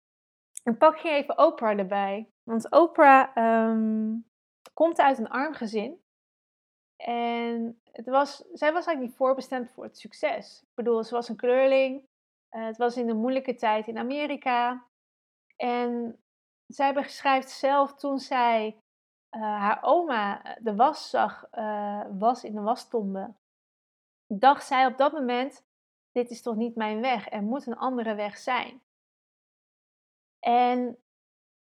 En 0.63 0.77
pak 0.77 0.97
je 0.97 1.09
even 1.09 1.37
Oprah 1.37 1.79
erbij. 1.79 2.31
Want 2.43 2.71
Oprah 2.71 3.35
um, 3.69 4.29
komt 4.73 4.99
uit 4.99 5.17
een 5.17 5.29
arm 5.29 5.53
gezin. 5.53 6.01
En 6.95 7.81
het 7.91 8.05
was, 8.05 8.37
zij 8.37 8.73
was 8.73 8.85
eigenlijk 8.85 8.99
niet 8.99 9.15
voorbestemd 9.15 9.71
voor 9.71 9.83
het 9.83 9.97
succes. 9.97 10.61
Ik 10.61 10.75
bedoel, 10.75 11.03
ze 11.03 11.13
was 11.13 11.29
een 11.29 11.35
kleurling. 11.35 12.07
Uh, 12.51 12.65
het 12.65 12.77
was 12.77 12.97
in 12.97 13.09
een 13.09 13.17
moeilijke 13.17 13.55
tijd 13.55 13.87
in 13.87 13.97
Amerika. 13.97 14.85
En 15.55 16.19
zij 16.67 16.93
beschrijft 16.93 17.49
zelf 17.49 17.95
toen 17.95 18.19
zij 18.19 18.81
uh, 19.31 19.41
haar 19.41 19.79
oma 19.81 20.43
eh, 20.43 20.55
de 20.59 20.75
was 20.75 21.09
zag, 21.09 21.47
uh, 21.53 22.05
was 22.11 22.43
in 22.43 22.55
de 22.55 22.61
wastombe. 22.61 23.33
Dacht 24.27 24.65
zij 24.65 24.85
op 24.85 24.97
dat 24.97 25.11
moment, 25.11 25.65
dit 26.11 26.29
is 26.29 26.41
toch 26.41 26.55
niet 26.55 26.75
mijn 26.75 27.01
weg, 27.01 27.31
er 27.31 27.41
moet 27.41 27.67
een 27.67 27.77
andere 27.77 28.15
weg 28.15 28.37
zijn. 28.37 28.81
En 30.39 30.97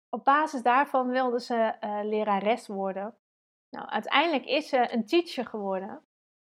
op 0.09 0.23
basis 0.23 0.61
daarvan 0.61 1.07
wilde 1.07 1.39
ze 1.39 1.75
lerares 2.03 2.67
worden. 2.67 3.17
Nou, 3.75 3.87
uiteindelijk 3.87 4.45
is 4.45 4.69
ze 4.69 4.93
een 4.93 5.05
teacher 5.05 5.45
geworden, 5.45 6.01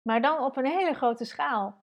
maar 0.02 0.23
dan 0.23 0.45
op 0.45 0.57
een 0.57 0.66
hele 0.66 0.95
grote 0.95 1.25
schaal. 1.25 1.83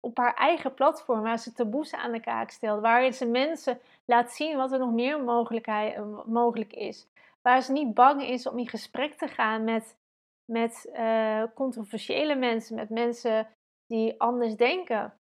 Op 0.00 0.16
haar 0.16 0.34
eigen 0.34 0.74
platform, 0.74 1.22
waar 1.22 1.38
ze 1.38 1.52
taboes 1.52 1.92
aan 1.94 2.12
de 2.12 2.20
kaak 2.20 2.50
stelt, 2.50 2.80
waarin 2.80 3.14
ze 3.14 3.26
mensen 3.26 3.80
laat 4.04 4.30
zien 4.30 4.56
wat 4.56 4.72
er 4.72 4.78
nog 4.78 4.92
meer 4.92 5.16
eh, 5.64 6.24
mogelijk 6.24 6.72
is. 6.72 7.08
Waar 7.42 7.62
ze 7.62 7.72
niet 7.72 7.94
bang 7.94 8.22
is 8.22 8.46
om 8.46 8.58
in 8.58 8.68
gesprek 8.68 9.14
te 9.14 9.28
gaan 9.28 9.64
met, 9.64 9.96
met 10.44 10.90
uh, 10.92 11.44
controversiële 11.54 12.34
mensen, 12.34 12.74
met 12.74 12.90
mensen 12.90 13.48
die 13.86 14.20
anders 14.20 14.56
denken. 14.56 15.20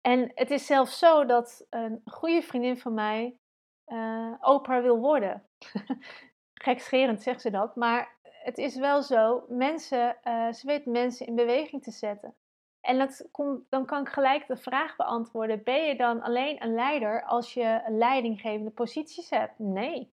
En 0.00 0.30
het 0.34 0.50
is 0.50 0.66
zelfs 0.66 0.98
zo 0.98 1.24
dat 1.24 1.66
een 1.70 2.00
goede 2.04 2.42
vriendin 2.42 2.78
van 2.78 2.94
mij 2.94 3.38
uh, 3.86 4.58
wil 4.66 4.98
worden. 4.98 5.48
Gekscherend 6.54 7.22
zegt 7.22 7.40
ze 7.40 7.50
dat, 7.50 7.76
maar 7.76 8.18
het 8.22 8.58
is 8.58 8.76
wel 8.76 9.02
zo. 9.02 9.44
Mensen, 9.48 10.18
uh, 10.24 10.52
ze 10.52 10.66
weet 10.66 10.86
mensen 10.86 11.26
in 11.26 11.34
beweging 11.34 11.82
te 11.82 11.90
zetten. 11.90 12.36
En 12.82 12.98
dat 12.98 13.28
dan 13.68 13.86
kan 13.86 14.00
ik 14.00 14.08
gelijk 14.08 14.46
de 14.46 14.56
vraag 14.56 14.96
beantwoorden: 14.96 15.62
ben 15.62 15.84
je 15.86 15.96
dan 15.96 16.22
alleen 16.22 16.62
een 16.62 16.74
leider 16.74 17.24
als 17.24 17.54
je 17.54 17.82
leidinggevende 17.88 18.70
posities 18.70 19.30
hebt? 19.30 19.58
Nee. 19.58 20.12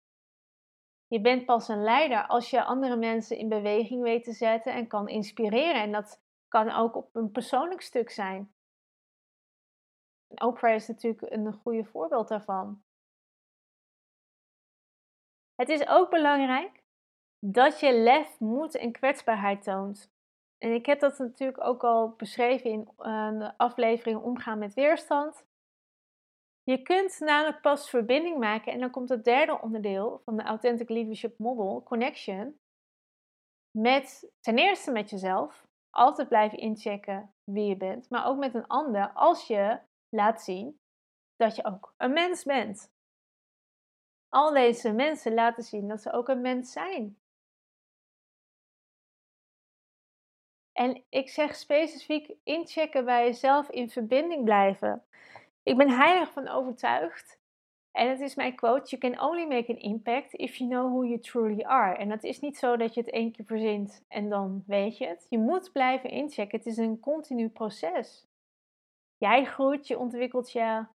Je 1.06 1.20
bent 1.20 1.44
pas 1.44 1.68
een 1.68 1.82
leider 1.82 2.26
als 2.26 2.50
je 2.50 2.64
andere 2.64 2.96
mensen 2.96 3.36
in 3.36 3.48
beweging 3.48 4.02
weet 4.02 4.24
te 4.24 4.32
zetten 4.32 4.72
en 4.72 4.86
kan 4.86 5.08
inspireren. 5.08 5.82
En 5.82 5.92
dat 5.92 6.22
kan 6.48 6.70
ook 6.70 6.96
op 6.96 7.14
een 7.14 7.30
persoonlijk 7.30 7.80
stuk 7.80 8.10
zijn. 8.10 8.54
Oprah 10.28 10.74
is 10.74 10.88
natuurlijk 10.88 11.32
een 11.32 11.52
goede 11.52 11.84
voorbeeld 11.84 12.28
daarvan. 12.28 12.82
Het 15.54 15.68
is 15.68 15.88
ook 15.88 16.10
belangrijk 16.10 16.82
dat 17.38 17.80
je 17.80 17.98
lef, 17.98 18.40
moed 18.40 18.76
en 18.76 18.92
kwetsbaarheid 18.92 19.62
toont. 19.62 20.11
En 20.62 20.72
ik 20.72 20.86
heb 20.86 21.00
dat 21.00 21.18
natuurlijk 21.18 21.64
ook 21.64 21.84
al 21.84 22.14
beschreven 22.16 22.70
in 22.70 22.88
uh, 22.98 23.38
de 23.38 23.58
aflevering 23.58 24.20
Omgaan 24.20 24.58
met 24.58 24.74
weerstand. 24.74 25.46
Je 26.62 26.82
kunt 26.82 27.20
namelijk 27.20 27.60
pas 27.60 27.90
verbinding 27.90 28.38
maken 28.38 28.72
en 28.72 28.80
dan 28.80 28.90
komt 28.90 29.08
het 29.08 29.24
derde 29.24 29.60
onderdeel 29.60 30.20
van 30.24 30.36
de 30.36 30.42
Authentic 30.42 30.88
Leadership 30.88 31.38
Model, 31.38 31.82
connection. 31.82 32.60
Met 33.70 34.32
ten 34.40 34.58
eerste 34.58 34.92
met 34.92 35.10
jezelf, 35.10 35.66
altijd 35.90 36.28
blijven 36.28 36.58
inchecken 36.58 37.34
wie 37.44 37.68
je 37.68 37.76
bent, 37.76 38.10
maar 38.10 38.26
ook 38.26 38.38
met 38.38 38.54
een 38.54 38.66
ander 38.66 39.12
als 39.12 39.46
je 39.46 39.80
laat 40.08 40.42
zien 40.42 40.80
dat 41.36 41.56
je 41.56 41.64
ook 41.64 41.94
een 41.96 42.12
mens 42.12 42.44
bent. 42.44 42.92
Al 44.28 44.52
deze 44.52 44.92
mensen 44.92 45.34
laten 45.34 45.62
zien 45.62 45.88
dat 45.88 46.02
ze 46.02 46.12
ook 46.12 46.28
een 46.28 46.40
mens 46.40 46.72
zijn. 46.72 47.21
En 50.72 51.02
ik 51.08 51.28
zeg 51.28 51.56
specifiek 51.56 52.34
inchecken 52.44 53.04
bij 53.04 53.24
jezelf, 53.24 53.70
in 53.70 53.90
verbinding 53.90 54.44
blijven. 54.44 55.02
Ik 55.62 55.76
ben 55.76 55.90
heilig 55.90 56.32
van 56.32 56.48
overtuigd. 56.48 57.40
En 57.92 58.08
het 58.08 58.20
is 58.20 58.34
mijn 58.34 58.54
quote: 58.54 58.96
You 58.96 59.00
can 59.00 59.28
only 59.30 59.46
make 59.46 59.72
an 59.72 59.78
impact 59.78 60.32
if 60.32 60.56
you 60.56 60.70
know 60.70 60.90
who 60.90 61.04
you 61.04 61.20
truly 61.20 61.62
are. 61.62 61.96
En 61.96 62.08
dat 62.08 62.22
is 62.22 62.40
niet 62.40 62.56
zo 62.56 62.76
dat 62.76 62.94
je 62.94 63.00
het 63.00 63.10
één 63.10 63.32
keer 63.32 63.44
verzint 63.44 64.04
en 64.08 64.28
dan 64.28 64.64
weet 64.66 64.98
je 64.98 65.06
het. 65.06 65.26
Je 65.28 65.38
moet 65.38 65.72
blijven 65.72 66.10
inchecken. 66.10 66.58
Het 66.58 66.66
is 66.66 66.76
een 66.76 67.00
continu 67.00 67.48
proces. 67.48 68.26
Jij 69.16 69.44
groeit, 69.44 69.86
je 69.86 69.98
ontwikkelt 69.98 70.52
je, 70.52 70.86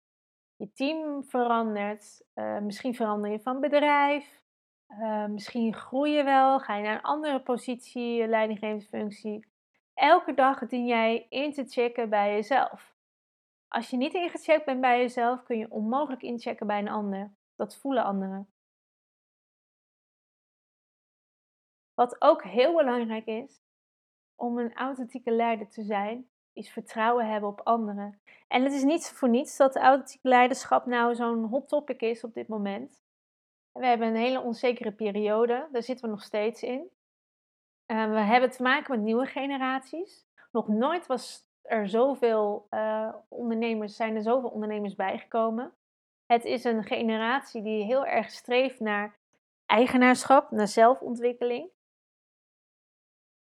je 0.55 0.73
team 0.73 1.23
verandert. 1.23 2.21
Uh, 2.35 2.59
misschien 2.59 2.95
verander 2.95 3.31
je 3.31 3.39
van 3.39 3.59
bedrijf. 3.59 4.41
Uh, 4.89 5.25
misschien 5.25 5.73
groei 5.73 6.11
je 6.11 6.23
wel, 6.23 6.59
ga 6.59 6.75
je 6.75 6.83
naar 6.83 6.95
een 6.95 7.01
andere 7.01 7.39
positie, 7.39 8.27
leidinggevende 8.27 8.85
functie. 8.85 9.45
Elke 9.97 10.33
dag 10.33 10.67
dien 10.67 10.85
jij 10.85 11.25
in 11.29 11.53
te 11.53 11.63
checken 11.63 12.09
bij 12.09 12.33
jezelf. 12.33 12.95
Als 13.67 13.89
je 13.89 13.97
niet 13.97 14.13
ingecheckt 14.13 14.65
bent 14.65 14.81
bij 14.81 14.99
jezelf, 14.99 15.43
kun 15.43 15.57
je 15.57 15.71
onmogelijk 15.71 16.21
inchecken 16.21 16.67
bij 16.67 16.79
een 16.79 16.89
ander. 16.89 17.33
Dat 17.55 17.77
voelen 17.77 18.03
anderen. 18.03 18.49
Wat 21.93 22.21
ook 22.21 22.43
heel 22.43 22.75
belangrijk 22.75 23.25
is 23.25 23.61
om 24.35 24.57
een 24.57 24.73
authentieke 24.73 25.31
leider 25.31 25.69
te 25.69 25.83
zijn, 25.83 26.29
is 26.53 26.69
vertrouwen 26.69 27.29
hebben 27.29 27.49
op 27.49 27.61
anderen. 27.61 28.21
En 28.47 28.63
het 28.63 28.73
is 28.73 28.83
niet 28.83 29.09
voor 29.09 29.29
niets 29.29 29.57
dat 29.57 29.75
authentiek 29.75 30.23
leiderschap 30.23 30.85
nou 30.85 31.15
zo'n 31.15 31.43
hot 31.43 31.67
topic 31.67 32.01
is 32.01 32.23
op 32.23 32.33
dit 32.33 32.47
moment. 32.47 33.03
We 33.71 33.85
hebben 33.85 34.07
een 34.07 34.15
hele 34.15 34.41
onzekere 34.41 34.91
periode, 34.91 35.67
daar 35.71 35.83
zitten 35.83 36.05
we 36.05 36.11
nog 36.11 36.23
steeds 36.23 36.63
in. 36.63 36.96
Uh, 37.87 38.09
we 38.09 38.19
hebben 38.19 38.49
te 38.49 38.61
maken 38.61 38.95
met 38.95 39.05
nieuwe 39.05 39.25
generaties. 39.25 40.25
Nog 40.51 40.67
nooit 40.67 41.05
was 41.05 41.47
er 41.61 41.89
zoveel 41.89 42.67
uh, 42.69 43.15
ondernemers, 43.27 43.95
zijn 43.95 44.15
er 44.15 44.21
zoveel 44.21 44.49
ondernemers 44.49 44.95
bijgekomen. 44.95 45.73
Het 46.25 46.45
is 46.45 46.63
een 46.63 46.83
generatie 46.83 47.61
die 47.61 47.83
heel 47.83 48.05
erg 48.05 48.31
streeft 48.31 48.79
naar 48.79 49.17
eigenaarschap, 49.65 50.51
naar 50.51 50.67
zelfontwikkeling, 50.67 51.69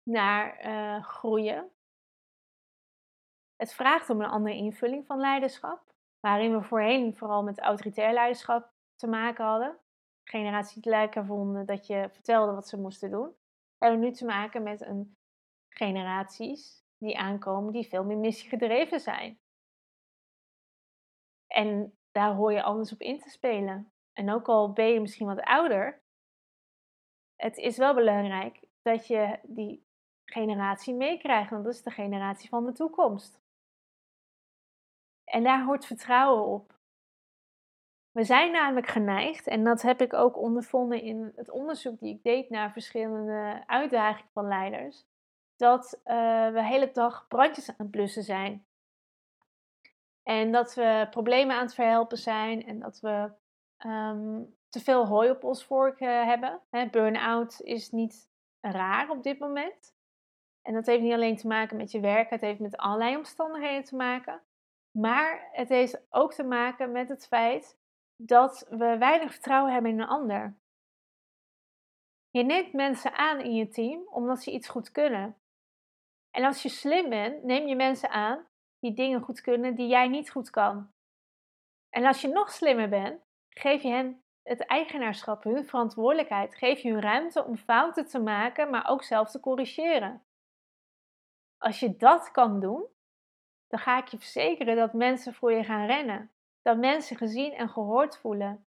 naar 0.02 0.66
uh, 0.66 1.04
groeien. 1.04 1.70
Het 3.56 3.74
vraagt 3.74 4.10
om 4.10 4.20
een 4.20 4.30
andere 4.30 4.56
invulling 4.56 5.06
van 5.06 5.20
leiderschap, 5.20 5.92
waarin 6.20 6.52
we 6.52 6.62
voorheen 6.62 7.16
vooral 7.16 7.42
met 7.42 7.60
autoritair 7.60 8.12
leiderschap 8.12 8.72
te 8.96 9.06
maken 9.06 9.44
hadden. 9.44 9.78
Generaties 10.24 10.82
die 10.82 10.92
lekker 10.92 11.24
vonden 11.24 11.66
dat 11.66 11.86
je 11.86 12.08
vertelde 12.12 12.52
wat 12.52 12.68
ze 12.68 12.76
moesten 12.76 13.10
doen. 13.10 13.34
Hebben 13.84 14.02
nu 14.02 14.12
te 14.12 14.24
maken 14.24 14.62
met 14.62 14.80
een 14.80 15.16
generaties 15.68 16.84
die 16.98 17.18
aankomen 17.18 17.72
die 17.72 17.88
veel 17.88 18.04
meer 18.04 18.16
missiegedreven 18.16 19.00
zijn. 19.00 19.40
En 21.46 21.98
daar 22.10 22.34
hoor 22.34 22.52
je 22.52 22.62
anders 22.62 22.92
op 22.92 23.00
in 23.00 23.18
te 23.18 23.30
spelen. 23.30 23.92
En 24.12 24.30
ook 24.30 24.48
al 24.48 24.72
ben 24.72 24.86
je 24.86 25.00
misschien 25.00 25.26
wat 25.26 25.40
ouder, 25.40 26.02
het 27.36 27.56
is 27.56 27.76
wel 27.76 27.94
belangrijk 27.94 28.64
dat 28.82 29.06
je 29.06 29.38
die 29.42 29.86
generatie 30.24 30.94
meekrijgt, 30.94 31.50
want 31.50 31.64
dat 31.64 31.74
is 31.74 31.82
de 31.82 31.90
generatie 31.90 32.48
van 32.48 32.64
de 32.64 32.72
toekomst. 32.72 33.40
En 35.24 35.42
daar 35.42 35.64
hoort 35.64 35.86
vertrouwen 35.86 36.46
op. 36.46 36.73
We 38.14 38.24
zijn 38.24 38.52
namelijk 38.52 38.86
geneigd, 38.86 39.46
en 39.46 39.64
dat 39.64 39.82
heb 39.82 40.00
ik 40.00 40.12
ook 40.12 40.36
ondervonden 40.36 41.02
in 41.02 41.32
het 41.36 41.50
onderzoek 41.50 41.98
die 41.98 42.14
ik 42.14 42.22
deed 42.22 42.50
naar 42.50 42.72
verschillende 42.72 43.62
uitdagingen 43.66 44.30
van 44.32 44.48
leiders, 44.48 45.06
dat 45.56 46.00
uh, 46.04 46.46
we 46.46 46.52
de 46.52 46.64
hele 46.64 46.90
dag 46.92 47.28
brandjes 47.28 47.68
aan 47.68 47.74
het 47.78 47.90
blussen 47.90 48.22
zijn. 48.22 48.66
En 50.22 50.52
dat 50.52 50.74
we 50.74 51.06
problemen 51.10 51.56
aan 51.56 51.64
het 51.64 51.74
verhelpen 51.74 52.18
zijn 52.18 52.66
en 52.66 52.78
dat 52.78 53.00
we 53.00 53.30
um, 53.86 54.56
te 54.68 54.80
veel 54.80 55.06
hooi 55.06 55.30
op 55.30 55.44
ons 55.44 55.64
vork 55.64 56.00
uh, 56.00 56.24
hebben. 56.24 56.60
Burn-out 56.90 57.60
is 57.60 57.90
niet 57.90 58.30
raar 58.60 59.10
op 59.10 59.22
dit 59.22 59.38
moment. 59.38 59.94
En 60.62 60.74
dat 60.74 60.86
heeft 60.86 61.02
niet 61.02 61.12
alleen 61.12 61.36
te 61.36 61.46
maken 61.46 61.76
met 61.76 61.90
je 61.90 62.00
werk, 62.00 62.30
het 62.30 62.40
heeft 62.40 62.60
met 62.60 62.76
allerlei 62.76 63.16
omstandigheden 63.16 63.84
te 63.84 63.96
maken. 63.96 64.42
Maar 64.90 65.48
het 65.52 65.68
heeft 65.68 66.02
ook 66.10 66.32
te 66.32 66.44
maken 66.44 66.92
met 66.92 67.08
het 67.08 67.26
feit 67.26 67.82
dat 68.16 68.66
we 68.70 68.98
weinig 68.98 69.32
vertrouwen 69.32 69.72
hebben 69.72 69.90
in 69.90 70.00
een 70.00 70.08
ander. 70.08 70.56
Je 72.30 72.42
neemt 72.42 72.72
mensen 72.72 73.14
aan 73.14 73.40
in 73.40 73.54
je 73.54 73.68
team 73.68 74.08
omdat 74.08 74.42
ze 74.42 74.52
iets 74.52 74.68
goed 74.68 74.90
kunnen. 74.90 75.38
En 76.30 76.44
als 76.44 76.62
je 76.62 76.68
slim 76.68 77.08
bent, 77.08 77.42
neem 77.42 77.66
je 77.66 77.76
mensen 77.76 78.10
aan 78.10 78.46
die 78.78 78.94
dingen 78.94 79.20
goed 79.20 79.40
kunnen 79.40 79.74
die 79.74 79.88
jij 79.88 80.08
niet 80.08 80.30
goed 80.30 80.50
kan. 80.50 80.92
En 81.90 82.04
als 82.04 82.20
je 82.20 82.28
nog 82.28 82.52
slimmer 82.52 82.88
bent, 82.88 83.22
geef 83.48 83.82
je 83.82 83.88
hen 83.88 84.24
het 84.42 84.66
eigenaarschap, 84.66 85.42
hun 85.42 85.66
verantwoordelijkheid. 85.66 86.54
Geef 86.54 86.80
je 86.80 86.90
hun 86.90 87.00
ruimte 87.00 87.44
om 87.44 87.56
fouten 87.56 88.06
te 88.06 88.18
maken, 88.18 88.70
maar 88.70 88.88
ook 88.88 89.02
zelf 89.02 89.30
te 89.30 89.40
corrigeren. 89.40 90.24
Als 91.58 91.80
je 91.80 91.96
dat 91.96 92.30
kan 92.30 92.60
doen, 92.60 92.86
dan 93.66 93.78
ga 93.78 93.98
ik 93.98 94.08
je 94.08 94.18
verzekeren 94.18 94.76
dat 94.76 94.92
mensen 94.92 95.34
voor 95.34 95.52
je 95.52 95.64
gaan 95.64 95.86
rennen. 95.86 96.30
Dat 96.64 96.78
mensen 96.78 97.16
gezien 97.16 97.52
en 97.52 97.68
gehoord 97.68 98.18
voelen. 98.18 98.66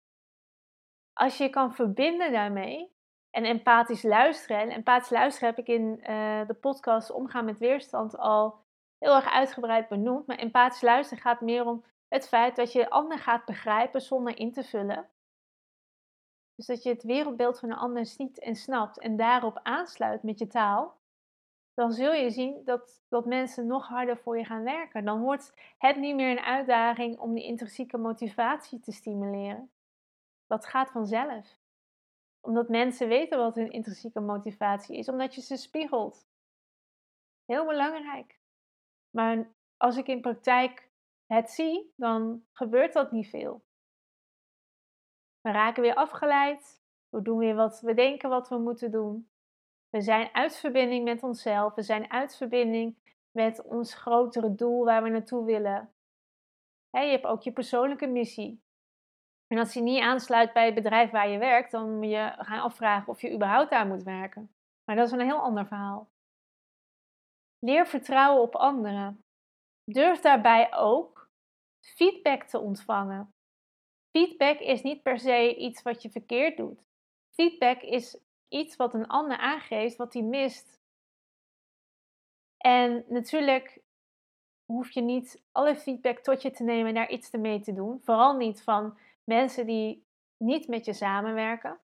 Als 1.14 1.38
je 1.38 1.50
kan 1.50 1.74
verbinden 1.74 2.32
daarmee, 2.32 2.98
en 3.32 3.46
empathisch 3.46 4.04
luisteren. 4.04 4.62
En 4.62 4.70
empathisch 4.70 5.10
luisteren 5.10 5.50
heb 5.50 5.58
ik 5.58 5.68
in 5.68 5.98
uh, 6.00 6.48
de 6.48 6.54
podcast 6.54 7.12
Omgaan 7.12 7.46
met 7.46 7.58
Weerstand 7.58 8.18
al 8.18 8.66
heel 8.98 9.16
erg 9.16 9.32
uitgebreid 9.32 9.88
benoemd. 9.88 10.28
Maar 10.28 10.38
empathisch 10.38 10.82
luisteren 10.82 11.24
gaat 11.24 11.42
meer 11.42 11.66
om 11.66 11.86
het 12.08 12.28
feit 12.28 12.56
dat 12.56 12.72
je 12.72 12.80
de 12.80 12.90
ander 12.90 13.20
gaat 13.20 13.46
begrijpen 13.46 14.02
zonder 14.02 14.38
in 14.38 14.52
te 14.52 14.64
vullen. 14.64 15.10
Dus 16.56 16.66
dat 16.66 16.84
je 16.84 16.90
het 16.90 17.04
wereldbeeld 17.04 17.60
van 17.60 17.70
de 17.70 17.76
ander 17.76 18.06
ziet 18.06 18.40
en 18.40 18.56
snapt 18.56 19.00
en 19.00 19.18
daarop 19.18 19.60
aansluit 19.64 20.24
met 20.24 20.40
je 20.40 20.48
taal. 20.48 20.99
Dan 21.80 21.92
zul 21.92 22.14
je 22.14 22.30
zien 22.30 22.62
dat, 22.66 23.04
dat 23.10 23.26
mensen 23.26 23.68
nog 23.68 23.88
harder 23.88 24.18
voor 24.18 24.38
je 24.38 24.46
gaan 24.46 24.64
werken. 24.64 25.06
Dan 25.06 25.22
wordt 25.22 25.54
het 25.78 25.98
niet 25.98 26.16
meer 26.16 26.32
een 26.32 26.44
uitdaging 26.44 27.20
om 27.20 27.34
die 27.34 27.44
intrinsieke 27.44 27.98
motivatie 27.98 28.80
te 28.80 28.92
stimuleren. 28.92 29.72
Dat 30.48 30.66
gaat 30.66 30.92
vanzelf 30.92 31.58
omdat 32.40 32.70
mensen 32.70 33.08
weten 33.08 33.40
wat 33.40 33.56
hun 33.56 33.72
intrinsieke 33.72 34.20
motivatie 34.20 34.98
is, 34.98 35.10
omdat 35.10 35.36
je 35.36 35.42
ze 35.42 35.58
spiegelt. 35.58 36.28
Heel 37.46 37.66
belangrijk. 37.66 38.40
Maar 39.10 39.52
als 39.78 39.98
ik 39.98 40.08
in 40.08 40.22
praktijk 40.22 40.90
het 41.26 41.50
zie, 41.50 41.94
dan 41.96 42.46
gebeurt 42.52 42.94
dat 42.94 43.12
niet 43.12 43.30
veel. 43.30 43.64
We 45.42 45.52
raken 45.52 45.82
weer 45.82 45.96
afgeleid. 45.96 46.82
We 47.10 47.22
doen 47.22 47.38
weer 47.38 47.56
wat 47.56 47.82
we 47.82 47.94
denken 47.94 48.30
wat 48.30 48.50
we 48.50 48.58
moeten 48.58 48.92
doen. 48.92 49.30
We 49.90 50.02
zijn 50.02 50.30
uit 50.34 50.56
verbinding 50.56 51.04
met 51.04 51.24
onszelf. 51.24 51.74
We 51.74 51.82
zijn 51.82 52.12
uit 52.12 52.36
verbinding 52.36 52.96
met 53.32 53.62
ons 53.62 53.94
grotere 53.94 54.56
doel 54.56 54.86
waar 54.86 55.04
we 55.04 55.10
naartoe 55.10 55.46
willen. 55.46 55.94
je 56.92 57.00
hebt 57.00 57.26
ook 57.26 57.42
je 57.42 57.52
persoonlijke 57.52 58.08
missie. 58.08 58.62
En 59.48 59.58
als 59.58 59.74
die 59.74 59.82
niet 59.82 60.02
aansluit 60.02 60.54
bij 60.54 60.66
het 60.66 60.76
bedrijf 60.76 61.12
waar 61.12 61.30
je 61.30 61.38
werkt, 61.38 61.72
dan 61.72 61.98
moet 61.98 62.10
je 62.10 62.34
gaan 62.38 62.62
afvragen 62.62 63.08
of 63.08 63.22
je 63.22 63.34
überhaupt 63.34 63.70
daar 63.70 63.88
moet 63.88 64.04
werken. 64.04 64.54
Maar 64.84 64.96
dat 64.96 65.06
is 65.06 65.12
een 65.12 65.20
heel 65.20 65.40
ander 65.40 65.68
verhaal. 65.68 66.10
Leer 67.60 67.88
vertrouwen 67.88 68.42
op 68.42 68.56
anderen. 68.56 69.24
Durf 69.84 70.20
daarbij 70.20 70.74
ook 70.74 71.30
feedback 71.80 72.44
te 72.44 72.60
ontvangen. 72.60 73.34
Feedback 74.12 74.60
is 74.60 74.82
niet 74.82 75.02
per 75.02 75.20
se 75.20 75.56
iets 75.56 75.82
wat 75.82 76.02
je 76.02 76.10
verkeerd 76.10 76.58
doet. 76.58 76.84
Feedback 77.30 77.82
is 77.82 78.20
iets 78.50 78.76
wat 78.76 78.94
een 78.94 79.08
ander 79.08 79.38
aangeeft 79.38 79.96
wat 79.96 80.14
hij 80.14 80.22
mist. 80.22 80.82
En 82.58 83.06
natuurlijk 83.08 83.82
hoef 84.66 84.92
je 84.92 85.02
niet 85.02 85.44
alle 85.52 85.76
feedback 85.76 86.20
tot 86.20 86.42
je 86.42 86.52
te 86.52 86.64
nemen 86.64 86.88
en 86.88 86.94
daar 86.94 87.10
iets 87.10 87.32
mee 87.32 87.60
te 87.60 87.74
doen. 87.74 88.02
Vooral 88.02 88.38
niet 88.38 88.64
van 88.64 88.98
mensen 89.24 89.66
die 89.66 90.06
niet 90.38 90.68
met 90.68 90.86
je 90.86 90.94
samenwerken. 90.94 91.80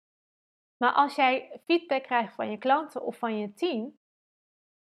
Maar 0.77 0.91
als 0.91 1.15
jij 1.15 1.61
feedback 1.65 2.03
krijgt 2.03 2.35
van 2.35 2.51
je 2.51 2.57
klanten 2.57 3.03
of 3.03 3.17
van 3.17 3.37
je 3.37 3.53
team, 3.53 3.97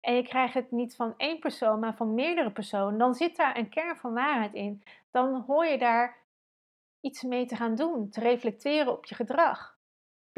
en 0.01 0.15
je 0.15 0.23
krijgt 0.23 0.55
het 0.55 0.71
niet 0.71 0.97
van 0.97 1.15
één 1.17 1.39
persoon, 1.39 1.79
maar 1.79 1.95
van 1.95 2.15
meerdere 2.15 2.51
personen, 2.51 2.99
dan 2.99 3.15
zit 3.15 3.37
daar 3.37 3.57
een 3.57 3.69
kern 3.69 3.97
van 3.97 4.15
waarheid 4.15 4.55
in. 4.55 4.83
Dan 5.11 5.41
hoor 5.47 5.67
je 5.67 5.79
daar 5.79 6.17
iets 7.01 7.23
mee 7.23 7.47
te 7.47 7.57
gaan 7.57 7.75
doen, 7.75 8.11
te 8.11 8.21
reflecteren 8.21 8.93
op 8.93 9.05
je 9.05 9.15
gedrag. 9.15 9.78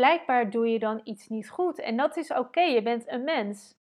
Blijkbaar 0.00 0.50
doe 0.50 0.68
je 0.68 0.78
dan 0.78 1.00
iets 1.04 1.28
niet 1.28 1.50
goed 1.50 1.78
en 1.78 1.96
dat 1.96 2.16
is 2.16 2.30
oké, 2.30 2.60
je 2.60 2.82
bent 2.82 3.08
een 3.08 3.24
mens. 3.24 3.74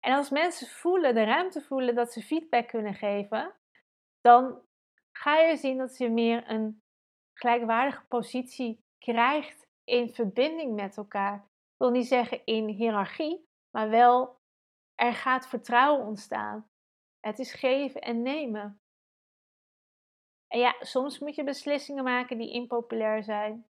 En 0.00 0.16
als 0.16 0.30
mensen 0.30 0.66
voelen, 0.66 1.14
de 1.14 1.24
ruimte 1.24 1.60
voelen 1.60 1.94
dat 1.94 2.12
ze 2.12 2.22
feedback 2.22 2.68
kunnen 2.68 2.94
geven, 2.94 3.54
dan 4.20 4.62
ga 5.12 5.38
je 5.38 5.56
zien 5.56 5.78
dat 5.78 5.98
je 5.98 6.10
meer 6.10 6.50
een 6.50 6.82
gelijkwaardige 7.34 8.06
positie 8.06 8.84
krijgt 8.98 9.68
in 9.84 10.14
verbinding 10.14 10.74
met 10.74 10.96
elkaar. 10.96 11.36
Ik 11.36 11.76
wil 11.76 11.90
niet 11.90 12.06
zeggen 12.06 12.44
in 12.44 12.68
hiërarchie, 12.68 13.48
maar 13.70 13.88
wel 13.88 14.38
er 14.94 15.12
gaat 15.12 15.48
vertrouwen 15.48 16.06
ontstaan. 16.06 16.70
Het 17.20 17.38
is 17.38 17.52
geven 17.52 18.00
en 18.00 18.22
nemen. 18.22 18.80
En 20.48 20.58
ja, 20.58 20.76
soms 20.80 21.18
moet 21.18 21.34
je 21.34 21.44
beslissingen 21.44 22.04
maken 22.04 22.38
die 22.38 22.52
impopulair 22.52 23.22
zijn. 23.22 23.66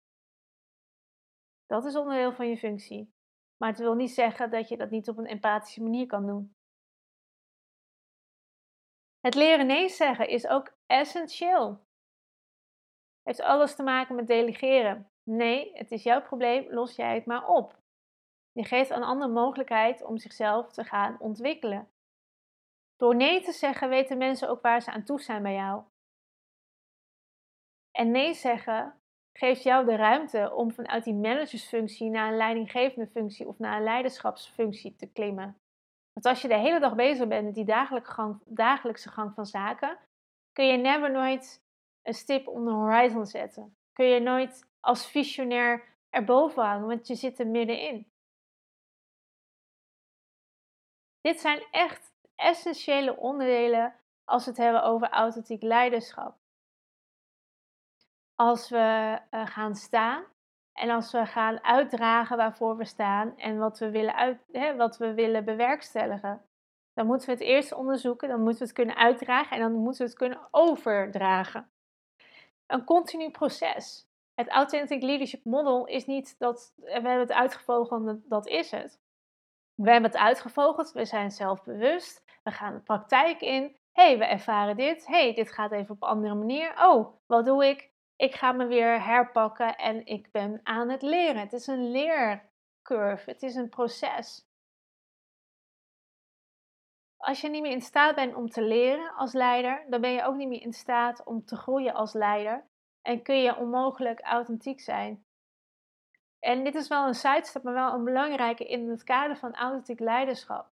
Dat 1.73 1.86
is 1.86 1.95
onderdeel 1.95 2.33
van 2.33 2.47
je 2.47 2.57
functie. 2.57 3.13
Maar 3.57 3.69
het 3.69 3.79
wil 3.79 3.93
niet 3.93 4.12
zeggen 4.12 4.49
dat 4.49 4.69
je 4.69 4.77
dat 4.77 4.89
niet 4.89 5.09
op 5.09 5.17
een 5.17 5.25
empathische 5.25 5.81
manier 5.81 6.05
kan 6.05 6.25
doen. 6.25 6.55
Het 9.19 9.36
leren 9.36 9.65
nee 9.65 9.89
zeggen 9.89 10.27
is 10.27 10.47
ook 10.47 10.75
essentieel. 10.86 11.86
Heeft 13.23 13.41
alles 13.41 13.75
te 13.75 13.83
maken 13.83 14.15
met 14.15 14.27
delegeren. 14.27 15.12
Nee, 15.23 15.71
het 15.73 15.91
is 15.91 16.03
jouw 16.03 16.21
probleem, 16.21 16.73
los 16.73 16.95
jij 16.95 17.15
het 17.15 17.25
maar 17.25 17.47
op. 17.47 17.81
Je 18.51 18.63
geeft 18.63 18.89
een 18.89 19.03
ander 19.03 19.29
mogelijkheid 19.29 20.03
om 20.03 20.17
zichzelf 20.17 20.71
te 20.71 20.83
gaan 20.83 21.19
ontwikkelen. 21.19 21.91
Door 22.95 23.15
nee 23.15 23.41
te 23.41 23.51
zeggen 23.51 23.89
weten 23.89 24.17
mensen 24.17 24.49
ook 24.49 24.62
waar 24.62 24.81
ze 24.81 24.91
aan 24.91 25.03
toe 25.03 25.21
zijn 25.21 25.43
bij 25.43 25.53
jou. 25.53 25.83
En 27.91 28.12
nee 28.12 28.33
zeggen 28.33 29.02
geeft 29.34 29.63
jou 29.63 29.86
de 29.86 29.96
ruimte 29.96 30.54
om 30.54 30.72
vanuit 30.72 31.04
die 31.04 31.13
managersfunctie 31.13 32.10
naar 32.10 32.32
een 32.32 32.38
leidinggevende 32.38 33.10
functie 33.10 33.48
of 33.48 33.60
naar 33.60 33.78
een 33.78 33.84
leiderschapsfunctie 33.84 34.96
te 34.96 35.08
klimmen. 35.08 35.58
Want 36.13 36.26
als 36.26 36.41
je 36.41 36.48
de 36.48 36.58
hele 36.58 36.80
dag 36.80 36.96
bezig 36.96 37.28
bent 37.28 37.46
met 37.46 37.56
die 37.56 37.65
dagelijkse 37.65 38.12
gang, 38.12 38.41
dagelijkse 38.46 39.10
gang 39.10 39.34
van 39.34 39.46
zaken, 39.46 39.98
kun 40.52 40.65
je 40.65 40.78
never 40.78 41.12
nooit 41.12 41.63
een 42.02 42.13
stip 42.13 42.48
on 42.48 42.65
the 42.65 42.72
horizon 42.72 43.26
zetten. 43.26 43.78
Kun 43.93 44.06
je 44.06 44.19
nooit 44.19 44.69
als 44.80 45.08
visionair 45.08 45.84
erboven 46.10 46.63
hangen, 46.63 46.88
want 46.88 47.08
je 47.08 47.15
zit 47.15 47.39
er 47.39 47.48
middenin. 47.48 48.12
Dit 51.22 51.39
zijn 51.39 51.63
echt 51.72 52.13
essentiële 52.36 53.17
onderdelen 53.17 53.96
als 54.24 54.43
we 54.46 54.50
het 54.50 54.60
hebben 54.60 54.84
over 54.84 55.10
authentiek 55.10 55.62
leiderschap. 55.62 56.42
Als 58.36 58.69
we 58.69 59.19
uh, 59.32 59.46
gaan 59.46 59.76
staan 59.76 60.24
en 60.74 60.89
als 60.89 61.12
we 61.12 61.26
gaan 61.26 61.63
uitdragen 61.63 62.38
waarvoor 62.38 62.78
we 62.78 62.86
staan 62.86 63.38
en 63.38 63.58
wat 63.58 63.80
we 63.80 63.89
willen, 63.89 64.15
uit, 64.15 64.43
hè, 64.52 64.76
wat 64.76 64.98
we 64.98 65.13
willen 65.13 65.46
bewerkstelligen, 65.46 66.41
dan 66.93 67.06
moeten 67.06 67.28
we 67.28 67.34
het 67.34 67.43
eerst 67.43 67.74
onderzoeken, 67.74 68.28
dan 68.28 68.39
moeten 68.39 68.60
we 68.60 68.65
het 68.65 68.74
kunnen 68.74 68.96
uitdragen 68.96 69.58
en 69.58 69.62
dan 69.62 69.74
moeten 69.74 70.02
we 70.02 70.10
het 70.10 70.17
kunnen 70.17 70.48
overdragen. 70.52 71.72
Een 72.67 72.84
continu 72.84 73.32
proces. 73.32 74.08
Het 74.34 74.50
Authentic 74.50 75.02
Leadership 75.02 75.46
Model 75.46 75.86
is 75.86 76.06
niet 76.06 76.39
dat 76.39 76.74
we 76.76 76.91
hebben 76.91 77.19
het 77.19 77.32
uitgevogeld, 77.32 78.30
dat 78.30 78.48
is 78.48 78.72
het. 78.72 79.00
We 79.76 79.91
hebben 79.91 80.12
het 80.12 80.19
uitgevogeld, 80.19 80.91
we 80.91 81.06
zijn 81.06 81.32
zelfbewust, 81.32 82.24
we 82.43 82.52
gaan 82.52 82.74
de 82.74 82.80
praktijk 82.80 83.41
in. 83.41 83.76
hey, 83.91 84.17
we 84.17 84.26
ervaren 84.26 84.76
dit. 84.76 85.06
hey, 85.06 85.34
dit 85.34 85.52
gaat 85.52 85.72
even 85.72 85.96
op 85.96 86.02
een 86.02 86.10
andere 86.10 86.36
manier. 86.36 86.74
Oh, 86.88 87.13
wat 87.26 87.46
doe 87.46 87.65
ik? 87.65 87.92
Ik 88.23 88.36
ga 88.36 88.51
me 88.51 88.65
weer 88.65 89.03
herpakken 89.03 89.77
en 89.77 90.05
ik 90.05 90.31
ben 90.31 90.59
aan 90.63 90.89
het 90.89 91.01
leren. 91.01 91.41
Het 91.41 91.53
is 91.53 91.67
een 91.67 91.91
leercurve, 91.91 93.29
het 93.29 93.43
is 93.43 93.55
een 93.55 93.69
proces. 93.69 94.47
Als 97.17 97.41
je 97.41 97.49
niet 97.49 97.62
meer 97.62 97.71
in 97.71 97.81
staat 97.81 98.15
bent 98.15 98.36
om 98.36 98.49
te 98.49 98.62
leren 98.62 99.13
als 99.13 99.33
leider, 99.33 99.86
dan 99.89 100.01
ben 100.01 100.12
je 100.12 100.23
ook 100.23 100.36
niet 100.36 100.47
meer 100.47 100.62
in 100.62 100.73
staat 100.73 101.23
om 101.23 101.45
te 101.45 101.55
groeien 101.55 101.93
als 101.93 102.13
leider. 102.13 102.67
En 103.01 103.21
kun 103.21 103.41
je 103.41 103.57
onmogelijk 103.57 104.21
authentiek 104.21 104.79
zijn. 104.79 105.25
En 106.39 106.63
dit 106.63 106.75
is 106.75 106.88
wel 106.88 107.07
een 107.07 107.13
sidestep, 107.13 107.63
maar 107.63 107.73
wel 107.73 107.93
een 107.93 108.03
belangrijke 108.03 108.65
in 108.65 108.89
het 108.89 109.03
kader 109.03 109.38
van 109.38 109.55
authentiek 109.55 109.99
leiderschap. 109.99 110.71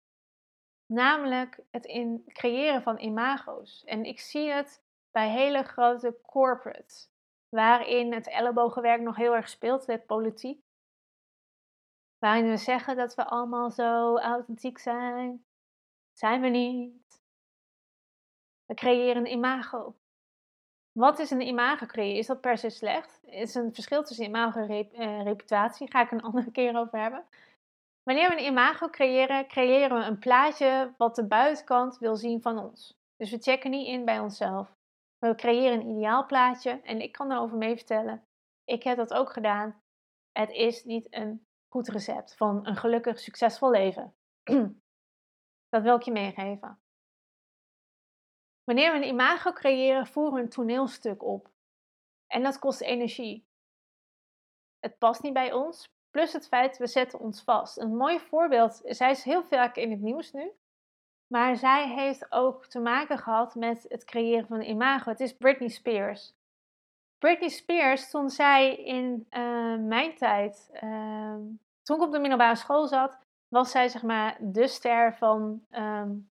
Namelijk 0.87 1.61
het 1.70 1.87
creëren 2.26 2.82
van 2.82 2.98
imago's. 2.98 3.84
En 3.84 4.04
ik 4.04 4.20
zie 4.20 4.50
het 4.50 4.84
bij 5.11 5.28
hele 5.28 5.62
grote 5.62 6.18
corporates, 6.22 7.11
waarin 7.48 8.12
het 8.12 8.28
ellebogenwerk 8.28 9.00
nog 9.00 9.16
heel 9.16 9.34
erg 9.34 9.48
speelt, 9.48 9.87
met 9.87 10.06
politiek. 10.06 10.61
Waarin 12.18 12.48
we 12.48 12.56
zeggen 12.56 12.96
dat 12.96 13.14
we 13.14 13.24
allemaal 13.24 13.70
zo 13.70 14.18
authentiek 14.18 14.78
zijn. 14.78 15.44
Zijn 16.12 16.40
we 16.40 16.48
niet. 16.48 17.22
We 18.66 18.74
creëren 18.74 19.16
een 19.16 19.32
imago. 19.32 19.94
Wat 20.92 21.18
is 21.18 21.30
een 21.30 21.40
imago 21.40 21.87
creëren? 21.87 22.18
Is 22.18 22.26
dat 22.26 22.40
per 22.40 22.58
se 22.58 22.70
slecht? 22.70 23.20
Is 23.24 23.54
een 23.54 23.74
verschil 23.74 24.02
tussen 24.02 24.24
imago 24.24 24.61
en 24.92 25.22
reputatie? 25.22 25.90
Ga 25.90 26.02
ik 26.02 26.11
een 26.11 26.22
andere 26.28 26.50
keer 26.50 26.76
over 26.76 26.98
hebben. 26.98 27.24
Wanneer 28.02 28.28
we 28.28 28.38
een 28.38 28.44
imago 28.44 28.88
creëren, 28.88 29.46
creëren 29.46 29.98
we 29.98 30.04
een 30.04 30.18
plaatje 30.18 30.94
wat 30.96 31.14
de 31.14 31.26
buitenkant 31.26 31.98
wil 31.98 32.16
zien 32.16 32.42
van 32.42 32.58
ons. 32.58 32.96
Dus 33.16 33.30
we 33.30 33.38
checken 33.38 33.70
niet 33.70 33.87
in 33.87 34.04
bij 34.04 34.18
onszelf. 34.18 34.77
We 35.18 35.35
creëren 35.35 35.81
een 35.81 35.96
ideaal 35.96 36.26
plaatje 36.26 36.81
en 36.81 37.00
ik 37.00 37.12
kan 37.12 37.28
daarover 37.28 37.57
mee 37.57 37.76
vertellen. 37.76 38.26
Ik 38.64 38.83
heb 38.83 38.96
dat 38.96 39.14
ook 39.14 39.33
gedaan. 39.33 39.83
Het 40.33 40.50
is 40.50 40.85
niet 40.85 41.14
een 41.14 41.46
goed 41.68 41.88
recept 41.88 42.37
van 42.37 42.66
een 42.66 42.76
gelukkig, 42.76 43.18
succesvol 43.18 43.70
leven. 43.70 44.14
dat 45.74 45.83
wil 45.83 45.96
ik 45.96 46.02
je 46.02 46.12
meegeven. 46.12 46.81
Wanneer 48.64 48.92
we 48.92 48.96
een 48.96 49.09
imago 49.09 49.52
creëren, 49.52 50.07
voeren 50.07 50.35
we 50.35 50.40
een 50.40 50.48
toneelstuk 50.48 51.22
op. 51.22 51.50
En 52.26 52.42
dat 52.42 52.59
kost 52.59 52.81
energie. 52.81 53.46
Het 54.78 54.98
past 54.98 55.22
niet 55.22 55.33
bij 55.33 55.52
ons. 55.52 55.92
Plus 56.11 56.33
het 56.33 56.48
feit, 56.48 56.76
we 56.76 56.87
zetten 56.87 57.18
ons 57.18 57.42
vast. 57.42 57.78
Een 57.78 57.96
mooi 57.96 58.20
voorbeeld, 58.20 58.81
zij 58.85 59.11
is 59.11 59.22
heel 59.22 59.44
vaak 59.44 59.76
in 59.76 59.90
het 59.90 60.00
nieuws 60.00 60.33
nu. 60.33 60.52
Maar 61.32 61.56
zij 61.56 61.88
heeft 61.88 62.32
ook 62.32 62.66
te 62.66 62.80
maken 62.80 63.18
gehad 63.18 63.54
met 63.54 63.84
het 63.88 64.04
creëren 64.04 64.46
van 64.46 64.56
een 64.56 64.70
imago. 64.70 65.10
Het 65.10 65.20
is 65.20 65.36
Britney 65.36 65.68
Spears. 65.68 66.34
Britney 67.18 67.48
Spears, 67.48 68.10
toen 68.10 68.30
zij 68.30 68.76
in 68.76 69.26
uh, 69.30 69.76
mijn 69.76 70.16
tijd, 70.16 70.70
uh, 70.82 71.34
toen 71.82 71.96
ik 71.96 72.02
op 72.02 72.12
de 72.12 72.18
middelbare 72.18 72.56
school 72.56 72.86
zat, 72.86 73.18
was 73.48 73.70
zij 73.70 73.88
zeg 73.88 74.02
maar 74.02 74.36
de 74.40 74.66
ster 74.66 75.16
van, 75.16 75.64
um, 75.70 76.30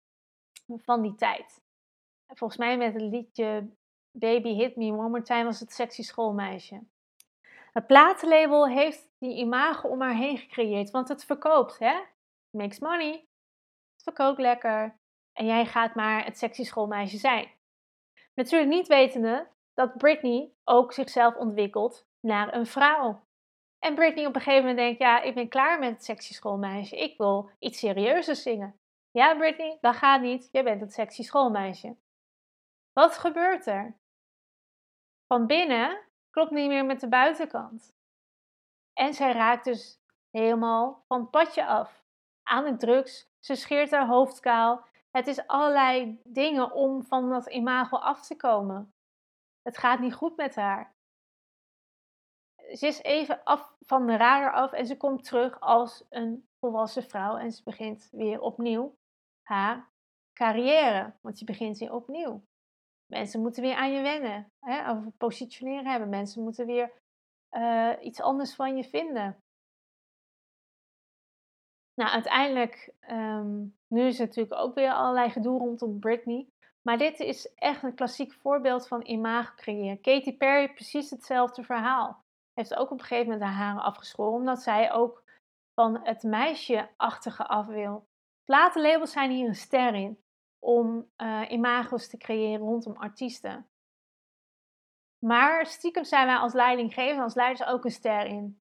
van 0.67 1.03
die 1.03 1.15
tijd 1.15 1.61
volgens 2.37 2.59
mij 2.59 2.77
met 2.77 2.93
het 2.93 3.03
liedje 3.03 3.69
Baby 4.11 4.55
Hit 4.55 4.77
Me 4.77 4.93
One 4.93 5.09
More 5.09 5.23
Time 5.23 5.45
was 5.45 5.61
het 5.61 5.73
sexy 5.73 6.03
schoolmeisje. 6.03 6.81
Het 7.73 7.87
platenlabel 7.87 8.69
heeft 8.69 9.09
die 9.19 9.37
imago 9.37 9.89
om 9.89 10.01
haar 10.01 10.15
heen 10.15 10.39
gecreëerd, 10.39 10.91
want 10.91 11.09
het 11.09 11.25
verkoopt, 11.25 11.79
hè? 11.79 12.01
Makes 12.51 12.79
money. 12.79 13.29
Het 14.01 14.15
verkoopt 14.15 14.41
lekker. 14.41 14.99
En 15.33 15.47
jij 15.47 15.67
gaat 15.67 15.95
maar 15.95 16.25
het 16.25 16.39
sexy 16.39 16.65
schoolmeisje 16.65 17.17
zijn. 17.17 17.51
Natuurlijk 18.35 18.71
niet 18.71 18.87
wetende 18.87 19.49
dat 19.75 19.97
Britney 19.97 20.53
ook 20.65 20.93
zichzelf 20.93 21.37
ontwikkelt 21.37 22.07
naar 22.21 22.55
een 22.55 22.67
vrouw. 22.67 23.25
En 23.79 23.95
Britney 23.95 24.27
op 24.27 24.35
een 24.35 24.41
gegeven 24.41 24.69
moment 24.69 24.79
denkt, 24.79 24.99
ja, 24.99 25.21
ik 25.21 25.35
ben 25.35 25.49
klaar 25.49 25.79
met 25.79 25.91
het 25.91 26.05
sexy 26.05 26.35
schoolmeisje. 26.35 26.97
Ik 26.97 27.17
wil 27.17 27.51
iets 27.59 27.79
serieuzers 27.79 28.43
zingen. 28.43 28.81
Ja, 29.11 29.37
Britney, 29.37 29.79
dat 29.81 29.97
gaat 29.97 30.21
niet. 30.21 30.49
Jij 30.53 30.65
bent 30.65 30.81
het 30.81 30.93
sexy 30.93 31.23
schoolmeisje. 31.23 31.97
Wat 32.93 33.19
gebeurt 33.19 33.67
er? 33.67 33.99
Van 35.27 35.47
binnen 35.47 36.01
klopt 36.31 36.51
niet 36.51 36.69
meer 36.69 36.85
met 36.85 37.01
de 37.01 37.09
buitenkant. 37.09 37.95
En 38.93 39.15
zij 39.15 39.33
raakt 39.33 39.65
dus 39.65 40.01
helemaal 40.31 41.05
van 41.09 41.21
het 41.21 41.31
padje 41.31 41.67
af. 41.67 42.05
Aan 42.43 42.65
de 42.65 42.77
drugs, 42.77 43.30
ze 43.41 43.55
scheert 43.55 43.91
haar 43.91 44.07
hoofd 44.07 44.41
kaal. 44.41 44.85
Het 45.11 45.27
is 45.27 45.47
allerlei 45.47 46.21
dingen 46.25 46.73
om 46.73 47.05
van 47.05 47.31
dat 47.31 47.47
imago 47.47 47.97
af 47.97 48.27
te 48.27 48.37
komen. 48.37 48.95
Het 49.63 49.79
gaat 49.79 50.01
niet 50.01 50.15
goed 50.15 50.37
met 50.37 50.55
haar. 50.55 50.95
Ze 52.73 52.87
is 52.87 53.03
even 53.03 53.45
af 53.45 53.77
van 53.81 54.07
de 54.07 54.17
radar 54.17 54.53
af 54.53 54.73
en 54.73 54.87
ze 54.87 54.97
komt 54.97 55.25
terug 55.25 55.61
als 55.61 56.05
een 56.09 56.49
volwassen 56.59 57.03
vrouw 57.03 57.37
en 57.37 57.53
ze 57.53 57.63
begint 57.63 58.09
weer 58.13 58.41
opnieuw 58.41 58.97
haar 59.43 59.91
carrière. 60.33 61.15
Want 61.21 61.39
je 61.39 61.45
begint 61.45 61.79
weer 61.79 61.93
opnieuw. 61.93 62.43
Mensen 63.07 63.41
moeten 63.41 63.63
weer 63.63 63.75
aan 63.75 63.93
je 63.93 64.03
wennen, 64.03 64.53
hè, 64.61 64.91
of 64.91 65.17
positioneren 65.17 65.87
hebben. 65.87 66.09
Mensen 66.09 66.43
moeten 66.43 66.67
weer 66.67 66.93
uh, 67.51 67.93
iets 68.01 68.21
anders 68.21 68.55
van 68.55 68.77
je 68.77 68.85
vinden. 68.85 69.43
Nou, 72.01 72.13
uiteindelijk, 72.13 72.93
um, 73.11 73.77
nu 73.87 74.07
is 74.07 74.21
er 74.21 74.27
natuurlijk 74.27 74.61
ook 74.61 74.75
weer 74.75 74.93
allerlei 74.93 75.31
gedoe 75.31 75.59
rondom 75.59 75.99
Britney. 75.99 76.49
Maar 76.83 76.99
dit 76.99 77.19
is 77.19 77.55
echt 77.55 77.83
een 77.83 77.95
klassiek 77.95 78.33
voorbeeld 78.33 78.89
van 78.89 79.07
imago 79.07 79.55
creëren. 79.57 80.01
Katy 80.01 80.37
Perry, 80.37 80.73
precies 80.73 81.11
hetzelfde 81.11 81.63
verhaal. 81.63 82.25
Heeft 82.53 82.75
ook 82.75 82.91
op 82.91 82.99
een 82.99 83.05
gegeven 83.05 83.33
moment 83.33 83.43
haar 83.43 83.67
haren 83.67 83.83
afgeschoren, 83.83 84.33
omdat 84.33 84.63
zij 84.63 84.93
ook 84.93 85.25
van 85.75 86.01
het 86.03 86.23
meisje-achtige 86.23 87.47
af 87.47 87.67
wil. 87.67 88.07
Platenlabels 88.45 89.13
zijn 89.13 89.31
hier 89.31 89.49
een 89.49 89.55
ster 89.55 89.95
in 89.95 90.23
om 90.59 91.11
uh, 91.17 91.51
imago's 91.51 92.09
te 92.09 92.17
creëren 92.17 92.67
rondom 92.67 92.97
artiesten. 92.97 93.69
Maar 95.27 95.67
stiekem 95.67 96.05
zijn 96.05 96.27
wij 96.27 96.37
als 96.37 96.53
leidinggevende, 96.53 97.23
als 97.23 97.35
leiders 97.35 97.69
ook 97.69 97.85
een 97.85 97.91
ster 97.91 98.27
in. 98.27 98.61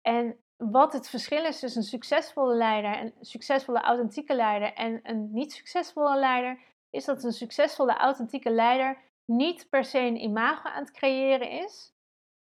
En 0.00 0.42
wat 0.58 0.92
het 0.92 1.08
verschil 1.08 1.44
is 1.44 1.58
tussen 1.58 1.80
een 1.80 1.88
succesvolle 1.88 2.54
leider, 2.54 3.00
een 3.00 3.14
succesvolle 3.20 3.80
authentieke 3.80 4.34
leider 4.34 4.74
en 4.74 5.00
een 5.02 5.32
niet 5.32 5.52
succesvolle 5.52 6.18
leider, 6.18 6.60
is 6.90 7.04
dat 7.04 7.24
een 7.24 7.32
succesvolle 7.32 7.96
authentieke 7.96 8.50
leider 8.50 8.98
niet 9.24 9.68
per 9.68 9.84
se 9.84 9.98
een 9.98 10.22
imago 10.22 10.68
aan 10.68 10.82
het 10.82 10.90
creëren 10.90 11.50
is. 11.50 11.92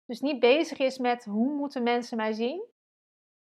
Dus 0.05 0.21
niet 0.21 0.40
bezig 0.40 0.79
is 0.79 0.99
met 0.99 1.25
hoe 1.25 1.55
moeten 1.55 1.83
mensen 1.83 2.17
mij 2.17 2.33
zien, 2.33 2.69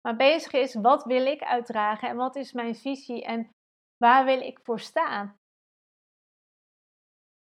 maar 0.01 0.15
bezig 0.15 0.51
is 0.51 0.73
wat 0.73 1.03
wil 1.03 1.25
ik 1.25 1.41
uitdragen 1.41 2.09
en 2.09 2.15
wat 2.15 2.35
is 2.35 2.51
mijn 2.51 2.75
visie 2.75 3.23
en 3.23 3.55
waar 3.97 4.25
wil 4.25 4.41
ik 4.41 4.59
voor 4.63 4.79
staan. 4.79 5.39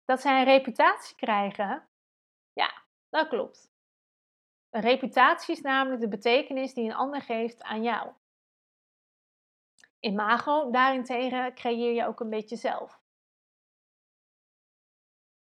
Dat 0.04 0.20
zij 0.20 0.38
een 0.38 0.44
reputatie 0.44 1.16
krijgen, 1.16 1.88
ja, 2.52 2.82
dat 3.08 3.28
klopt. 3.28 3.71
Een 4.72 4.80
reputatie 4.80 5.54
is 5.54 5.60
namelijk 5.60 6.00
de 6.00 6.08
betekenis 6.08 6.74
die 6.74 6.84
een 6.84 6.94
ander 6.94 7.22
geeft 7.22 7.62
aan 7.62 7.82
jou. 7.82 8.12
Imago 10.00 10.70
daarentegen 10.70 11.54
creëer 11.54 11.94
je 11.94 12.06
ook 12.06 12.20
een 12.20 12.30
beetje 12.30 12.56
zelf. 12.56 13.00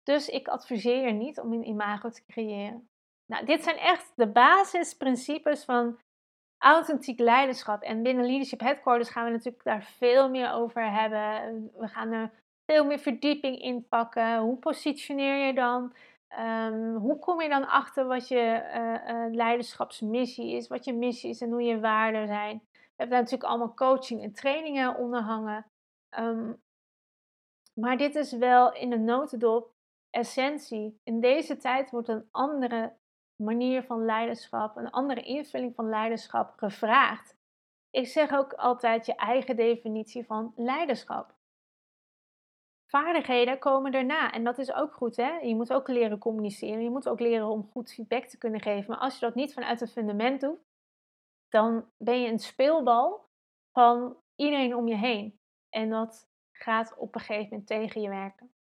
Dus 0.02 0.28
ik 0.28 0.48
adviseer 0.48 1.06
je 1.06 1.12
niet 1.12 1.40
om 1.40 1.52
een 1.52 1.66
imago 1.68 2.08
te 2.08 2.24
creëren. 2.26 2.88
Nou, 3.26 3.44
dit 3.44 3.62
zijn 3.62 3.76
echt 3.76 4.12
de 4.16 4.26
basisprincipes 4.26 5.64
van 5.64 5.98
authentiek 6.58 7.18
leiderschap. 7.18 7.82
En 7.82 8.02
binnen 8.02 8.26
Leadership 8.26 8.60
Headquarters 8.60 9.10
gaan 9.10 9.24
we 9.24 9.30
natuurlijk 9.30 9.64
daar 9.64 9.82
veel 9.82 10.30
meer 10.30 10.52
over 10.52 10.92
hebben. 10.92 11.70
We 11.76 11.88
gaan 11.88 12.12
er 12.12 12.30
veel 12.66 12.84
meer 12.84 12.98
verdieping 12.98 13.62
in 13.62 13.88
pakken. 13.88 14.38
Hoe 14.38 14.58
positioneer 14.58 15.46
je 15.46 15.54
dan? 15.54 15.94
Um, 16.38 16.96
hoe 16.96 17.18
kom 17.18 17.40
je 17.40 17.48
dan 17.48 17.68
achter 17.68 18.06
wat 18.06 18.28
je 18.28 18.62
uh, 18.74 19.14
uh, 19.14 19.34
leiderschapsmissie 19.34 20.52
is, 20.52 20.68
wat 20.68 20.84
je 20.84 20.94
missie 20.94 21.30
is 21.30 21.40
en 21.40 21.50
hoe 21.50 21.62
je 21.62 21.80
waarden 21.80 22.26
zijn? 22.26 22.62
We 22.72 22.80
hebben 22.96 23.16
daar 23.16 23.24
natuurlijk 23.24 23.50
allemaal 23.50 23.74
coaching 23.74 24.22
en 24.22 24.32
trainingen 24.32 24.96
onder 24.96 25.20
hangen. 25.20 25.66
Um, 26.18 26.62
maar 27.74 27.96
dit 27.96 28.14
is 28.14 28.32
wel 28.32 28.72
in 28.72 28.90
de 28.90 28.98
notendop 28.98 29.72
essentie. 30.10 31.00
In 31.04 31.20
deze 31.20 31.56
tijd 31.56 31.90
wordt 31.90 32.08
een 32.08 32.28
andere 32.30 32.96
manier 33.36 33.82
van 33.82 34.04
leiderschap, 34.04 34.76
een 34.76 34.90
andere 34.90 35.22
invulling 35.22 35.74
van 35.74 35.88
leiderschap 35.88 36.52
gevraagd. 36.56 37.36
Ik 37.90 38.06
zeg 38.06 38.32
ook 38.32 38.52
altijd 38.52 39.06
je 39.06 39.14
eigen 39.14 39.56
definitie 39.56 40.26
van 40.26 40.52
leiderschap. 40.56 41.33
Vaardigheden 42.94 43.58
komen 43.58 43.92
daarna 43.92 44.32
en 44.32 44.44
dat 44.44 44.58
is 44.58 44.72
ook 44.72 44.92
goed. 44.92 45.16
Hè? 45.16 45.38
Je 45.38 45.54
moet 45.54 45.72
ook 45.72 45.88
leren 45.88 46.18
communiceren, 46.18 46.82
je 46.82 46.90
moet 46.90 47.08
ook 47.08 47.20
leren 47.20 47.46
om 47.46 47.70
goed 47.70 47.92
feedback 47.92 48.24
te 48.24 48.38
kunnen 48.38 48.60
geven. 48.60 48.90
Maar 48.90 48.98
als 48.98 49.14
je 49.14 49.20
dat 49.20 49.34
niet 49.34 49.52
vanuit 49.52 49.80
een 49.80 49.88
fundament 49.88 50.40
doet, 50.40 50.58
dan 51.48 51.90
ben 51.98 52.20
je 52.20 52.28
een 52.28 52.38
speelbal 52.38 53.28
van 53.72 54.16
iedereen 54.36 54.74
om 54.74 54.88
je 54.88 54.96
heen. 54.96 55.40
En 55.68 55.90
dat 55.90 56.28
gaat 56.52 56.96
op 56.96 57.14
een 57.14 57.20
gegeven 57.20 57.48
moment 57.50 57.66
tegen 57.66 58.00
je 58.00 58.08
werken. 58.08 58.54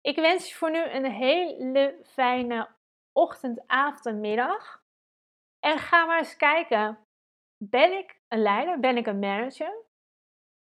Ik 0.00 0.16
wens 0.16 0.48
je 0.48 0.54
voor 0.54 0.70
nu 0.70 0.82
een 0.82 1.10
hele 1.10 2.00
fijne 2.04 2.68
ochtend, 3.12 3.62
avond 3.66 4.18
middag. 4.18 4.82
En 5.58 5.78
ga 5.78 6.06
maar 6.06 6.18
eens 6.18 6.36
kijken. 6.36 6.98
Ben 7.64 7.98
ik 7.98 8.20
een 8.28 8.42
leider? 8.42 8.80
Ben 8.80 8.96
ik 8.96 9.06
een 9.06 9.18
manager? 9.18 9.84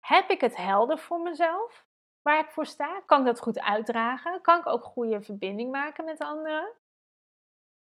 Heb 0.07 0.31
ik 0.31 0.41
het 0.41 0.57
helder 0.57 0.99
voor 0.99 1.21
mezelf? 1.21 1.91
Waar 2.23 2.45
ik 2.45 2.51
voor 2.51 2.67
sta? 2.67 3.01
Kan 3.01 3.21
ik 3.21 3.27
dat 3.27 3.41
goed 3.41 3.61
uitdragen? 3.61 4.41
Kan 4.41 4.59
ik 4.59 4.67
ook 4.67 4.85
goede 4.85 5.23
verbinding 5.23 5.71
maken 5.71 6.05
met 6.05 6.19
anderen? 6.19 6.73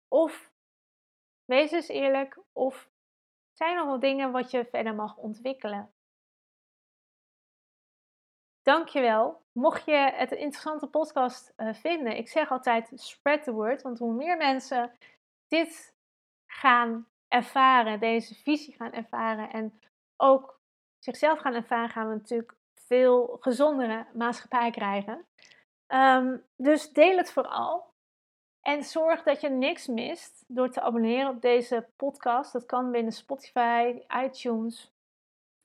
Of, 0.08 0.52
wees 1.46 1.72
eens 1.72 1.88
eerlijk, 1.88 2.40
of 2.52 2.90
zijn 3.54 3.78
er 3.78 3.86
nog 3.86 4.00
dingen 4.00 4.32
wat 4.32 4.52
je 4.52 4.66
verder 4.66 4.96
mag 4.96 5.18
ontwikkelen? 5.18 5.94
Dankjewel. 8.62 9.42
Mocht 9.52 9.86
je 9.86 9.92
het 9.92 10.32
een 10.32 10.38
interessante 10.38 10.88
podcast 10.88 11.54
uh, 11.58 11.74
vinden, 11.74 12.18
ik 12.18 12.30
zeg 12.30 12.52
altijd 12.52 12.92
spread 12.96 13.44
the 13.44 13.52
word, 13.52 13.82
want 13.82 14.00
hoe 14.00 14.14
meer 14.14 14.38
mensen 14.38 14.98
dit 15.48 15.96
gaan 16.46 17.08
ervaren, 17.28 18.00
deze 18.00 18.36
visie 18.36 18.76
gaan 18.76 18.92
ervaren 18.92 19.50
en 19.50 19.82
ook 20.18 20.60
zichzelf 21.00 21.40
gaan 21.40 21.54
ervaren, 21.54 21.90
gaan 21.90 22.08
we 22.08 22.16
natuurlijk 22.16 22.56
veel 22.94 23.38
gezondere 23.40 24.06
maatschappij 24.14 24.72
krijgen. 24.72 25.26
Um, 25.88 26.44
dus 26.56 26.90
deel 26.90 27.18
het 27.18 27.32
vooral. 27.32 27.92
En 28.62 28.84
zorg 28.84 29.24
dat 29.24 29.42
je 29.42 29.50
niks 29.50 29.88
mist 29.88 30.44
door 30.48 30.70
te 30.70 30.82
abonneren 30.82 31.30
op 31.30 31.42
deze 31.42 31.90
podcast. 31.96 32.54
Dat 32.54 32.66
kan 32.66 32.92
binnen 32.92 33.12
Spotify, 33.12 34.02
iTunes, 34.24 34.92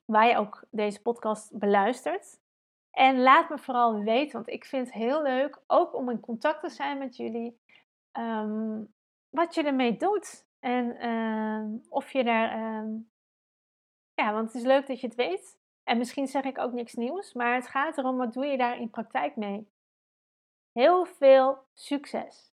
waar 0.05 0.27
je 0.27 0.37
ook 0.37 0.65
deze 0.71 1.03
podcast 1.03 1.59
beluistert. 1.59 2.41
En 2.91 3.23
laat 3.23 3.49
me 3.49 3.59
vooral 3.59 4.03
weten, 4.03 4.33
want 4.33 4.49
ik 4.49 4.65
vind 4.65 4.87
het 4.87 4.95
heel 4.95 5.23
leuk, 5.23 5.59
ook 5.67 5.95
om 5.95 6.11
in 6.11 6.21
contact 6.21 6.61
te 6.61 6.69
zijn 6.69 6.99
met 6.99 7.17
jullie, 7.17 7.59
um, 8.13 8.95
wat 9.31 9.55
je 9.55 9.63
ermee 9.63 9.97
doet. 9.97 10.47
En 10.61 11.07
uh, 11.07 11.81
of 11.89 12.13
je 12.13 12.25
daar, 12.25 12.51
ja, 14.15 14.33
want 14.33 14.47
het 14.47 14.55
is 14.55 14.67
leuk 14.67 14.87
dat 14.87 15.01
je 15.01 15.07
het 15.07 15.17
weet. 15.17 15.58
En 15.89 15.99
misschien 15.99 16.27
zeg 16.27 16.45
ik 16.45 16.59
ook 16.59 16.73
niks 16.73 16.95
nieuws, 16.95 17.33
maar 17.33 17.55
het 17.55 17.67
gaat 17.67 17.99
erom, 17.99 18.17
wat 18.17 18.33
doe 18.33 18.47
je 18.47 18.57
daar 18.57 18.81
in 18.81 18.91
praktijk 18.91 19.37
mee? 19.37 19.69
Heel 20.73 21.05
veel 21.05 21.59
succes! 21.75 22.53